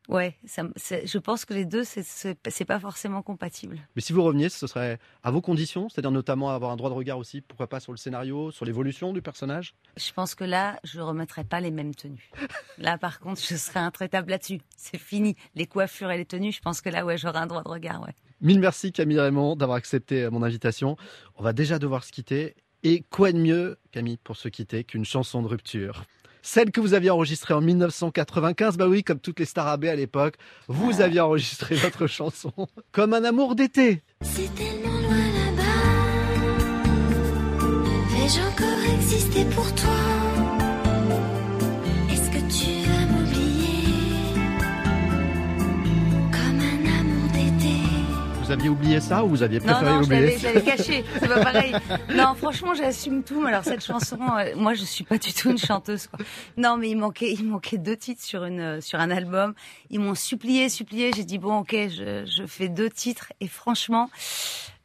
Ouais, 0.08 0.36
ça, 0.46 0.64
je 0.76 1.18
pense 1.18 1.44
que 1.44 1.54
les 1.54 1.64
deux 1.64 1.84
c'est 1.84 2.64
pas 2.66 2.80
forcément 2.80 3.22
compatible. 3.22 3.78
Mais 3.94 4.02
si 4.02 4.12
vous 4.12 4.22
reveniez, 4.22 4.48
ce 4.48 4.66
serait 4.66 4.98
à 5.22 5.30
vos 5.30 5.40
conditions, 5.40 5.88
c'est-à-dire 5.88 6.10
notamment 6.10 6.50
avoir 6.50 6.70
un 6.70 6.76
droit 6.76 6.90
de 6.90 6.94
regard 6.94 7.18
aussi, 7.18 7.40
pourquoi 7.40 7.68
pas 7.68 7.80
sur 7.80 7.92
le 7.92 7.98
scénario, 7.98 8.50
sur 8.50 8.64
l'évolution 8.64 9.12
du 9.12 9.22
personnage? 9.22 9.75
Je 9.96 10.12
pense 10.12 10.34
que 10.34 10.44
là, 10.44 10.78
je 10.84 11.00
remettrai 11.00 11.44
pas 11.44 11.60
les 11.60 11.70
mêmes 11.70 11.94
tenues. 11.94 12.30
Là, 12.78 12.98
par 12.98 13.20
contre, 13.20 13.40
je 13.40 13.56
serai 13.56 13.80
intraitable 13.80 14.30
là-dessus. 14.30 14.60
C'est 14.76 14.98
fini. 14.98 15.36
Les 15.54 15.66
coiffures 15.66 16.10
et 16.10 16.18
les 16.18 16.26
tenues, 16.26 16.52
je 16.52 16.60
pense 16.60 16.80
que 16.80 16.88
là, 16.88 17.04
ouais, 17.04 17.18
j'aurai 17.18 17.38
un 17.38 17.46
droit 17.46 17.62
de 17.62 17.68
regard, 17.68 18.02
ouais. 18.02 18.14
Mille 18.42 18.60
merci 18.60 18.92
Camille 18.92 19.18
Raymond 19.18 19.56
d'avoir 19.56 19.78
accepté 19.78 20.25
euh, 20.25 20.30
mon 20.30 20.42
invitation. 20.42 20.96
On 21.36 21.42
va 21.42 21.54
déjà 21.54 21.78
devoir 21.78 22.04
se 22.04 22.12
quitter. 22.12 22.54
Et 22.82 23.02
quoi 23.10 23.32
de 23.32 23.38
mieux, 23.38 23.78
Camille, 23.90 24.18
pour 24.18 24.36
se 24.36 24.48
quitter 24.48 24.84
qu'une 24.84 25.06
chanson 25.06 25.42
de 25.42 25.48
rupture? 25.48 26.04
Celle 26.48 26.70
que 26.70 26.80
vous 26.80 26.94
aviez 26.94 27.10
enregistrée 27.10 27.54
en 27.54 27.60
1995, 27.60 28.76
bah 28.76 28.86
oui, 28.86 29.02
comme 29.02 29.18
toutes 29.18 29.40
les 29.40 29.46
stars 29.46 29.66
AB 29.66 29.86
à 29.86 29.96
l'époque, 29.96 30.36
vous 30.68 31.00
aviez 31.00 31.18
enregistré 31.18 31.74
votre 31.82 32.06
chanson 32.06 32.52
comme 32.92 33.14
un 33.14 33.24
amour 33.24 33.56
d'été. 33.56 34.04
C'est 34.22 34.54
tellement 34.54 34.96
loin 34.96 35.16
là-bas. 35.16 35.64
Vais-je 38.11 38.40
encore 38.40 38.94
exister 38.94 39.44
pour 39.56 39.74
toi? 39.74 40.15
Vous 48.46 48.52
aviez 48.52 48.68
oublié 48.68 49.00
ça 49.00 49.24
ou 49.24 49.28
vous 49.30 49.42
aviez 49.42 49.59
Non, 49.59 49.66
préféré 49.66 49.90
non, 49.90 49.98
je 50.02 50.04
oublier 50.04 50.20
l'avais, 50.20 50.38
je 50.38 50.44
l'avais 50.44 50.62
caché. 50.62 51.04
C'est 51.18 51.28
pas 51.28 51.42
pareil. 51.42 51.74
Non, 52.14 52.32
franchement, 52.37 52.74
j'assume 52.74 53.24
tout. 53.24 53.40
Mais 53.40 53.48
alors, 53.48 53.64
cette 53.64 53.85
chanson, 53.85 54.20
euh, 54.38 54.54
moi, 54.54 54.74
je 54.74 54.85
suis 54.85 55.02
pas 55.02 55.18
du 55.18 55.32
tout 55.32 55.50
une 55.50 55.59
chanteuse, 55.59 56.06
quoi. 56.06 56.20
Non, 56.56 56.76
mais 56.76 56.88
il 56.90 56.94
manquait, 56.96 57.32
il 57.32 57.44
manquait 57.44 57.76
deux 57.76 57.96
titres 57.96 58.22
sur 58.22 58.44
une, 58.44 58.61
euh, 58.61 58.80
sur 58.80 59.00
un 59.00 59.11
album. 59.11 59.52
Ils 59.90 59.98
m'ont 59.98 60.14
supplié, 60.14 60.68
supplié. 60.68 61.11
J'ai 61.16 61.24
dit, 61.24 61.38
bon, 61.38 61.59
ok, 61.59 61.72
je, 61.72 62.24
je 62.24 62.46
fais 62.46 62.68
deux 62.68 62.88
titres. 62.88 63.32
Et 63.40 63.48
franchement, 63.48 64.11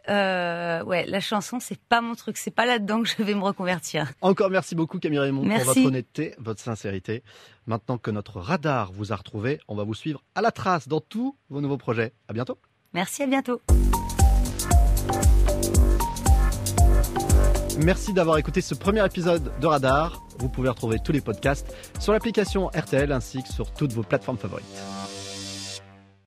euh, 0.09 0.83
ouais, 0.83 1.05
la 1.05 1.19
chanson, 1.19 1.59
c'est 1.59 1.79
pas 1.79 2.01
mon 2.01 2.15
truc. 2.15 2.37
C'est 2.37 2.49
pas 2.49 2.65
là-dedans 2.65 3.03
que 3.03 3.09
je 3.09 3.21
vais 3.21 3.35
me 3.35 3.43
reconvertir. 3.43 4.11
Encore 4.21 4.49
merci 4.49 4.73
beaucoup 4.73 4.97
Camille 4.97 5.19
Raymond 5.19 5.41
pour 5.41 5.49
Merci. 5.49 5.65
votre 5.65 5.85
honnêteté, 5.85 6.33
votre 6.39 6.59
sincérité. 6.59 7.21
Maintenant 7.67 7.99
que 7.99 8.09
notre 8.09 8.39
radar 8.39 8.91
vous 8.91 9.13
a 9.13 9.15
retrouvé, 9.15 9.59
on 9.67 9.75
va 9.75 9.83
vous 9.83 9.93
suivre 9.93 10.23
à 10.33 10.41
la 10.41 10.49
trace 10.49 10.87
dans 10.87 10.99
tous 10.99 11.37
vos 11.51 11.61
nouveaux 11.61 11.77
projets. 11.77 12.13
À 12.27 12.33
bientôt. 12.33 12.57
Merci, 12.93 13.23
à 13.23 13.27
bientôt. 13.27 13.61
Merci 17.79 18.13
d'avoir 18.13 18.37
écouté 18.37 18.61
ce 18.61 18.75
premier 18.75 19.05
épisode 19.05 19.51
de 19.59 19.67
Radar. 19.67 20.21
Vous 20.39 20.49
pouvez 20.49 20.69
retrouver 20.69 20.97
tous 20.99 21.11
les 21.11 21.21
podcasts 21.21 21.73
sur 21.99 22.13
l'application 22.13 22.67
RTL 22.67 23.11
ainsi 23.11 23.43
que 23.43 23.49
sur 23.49 23.71
toutes 23.71 23.93
vos 23.93 24.03
plateformes 24.03 24.37
favorites. 24.37 24.65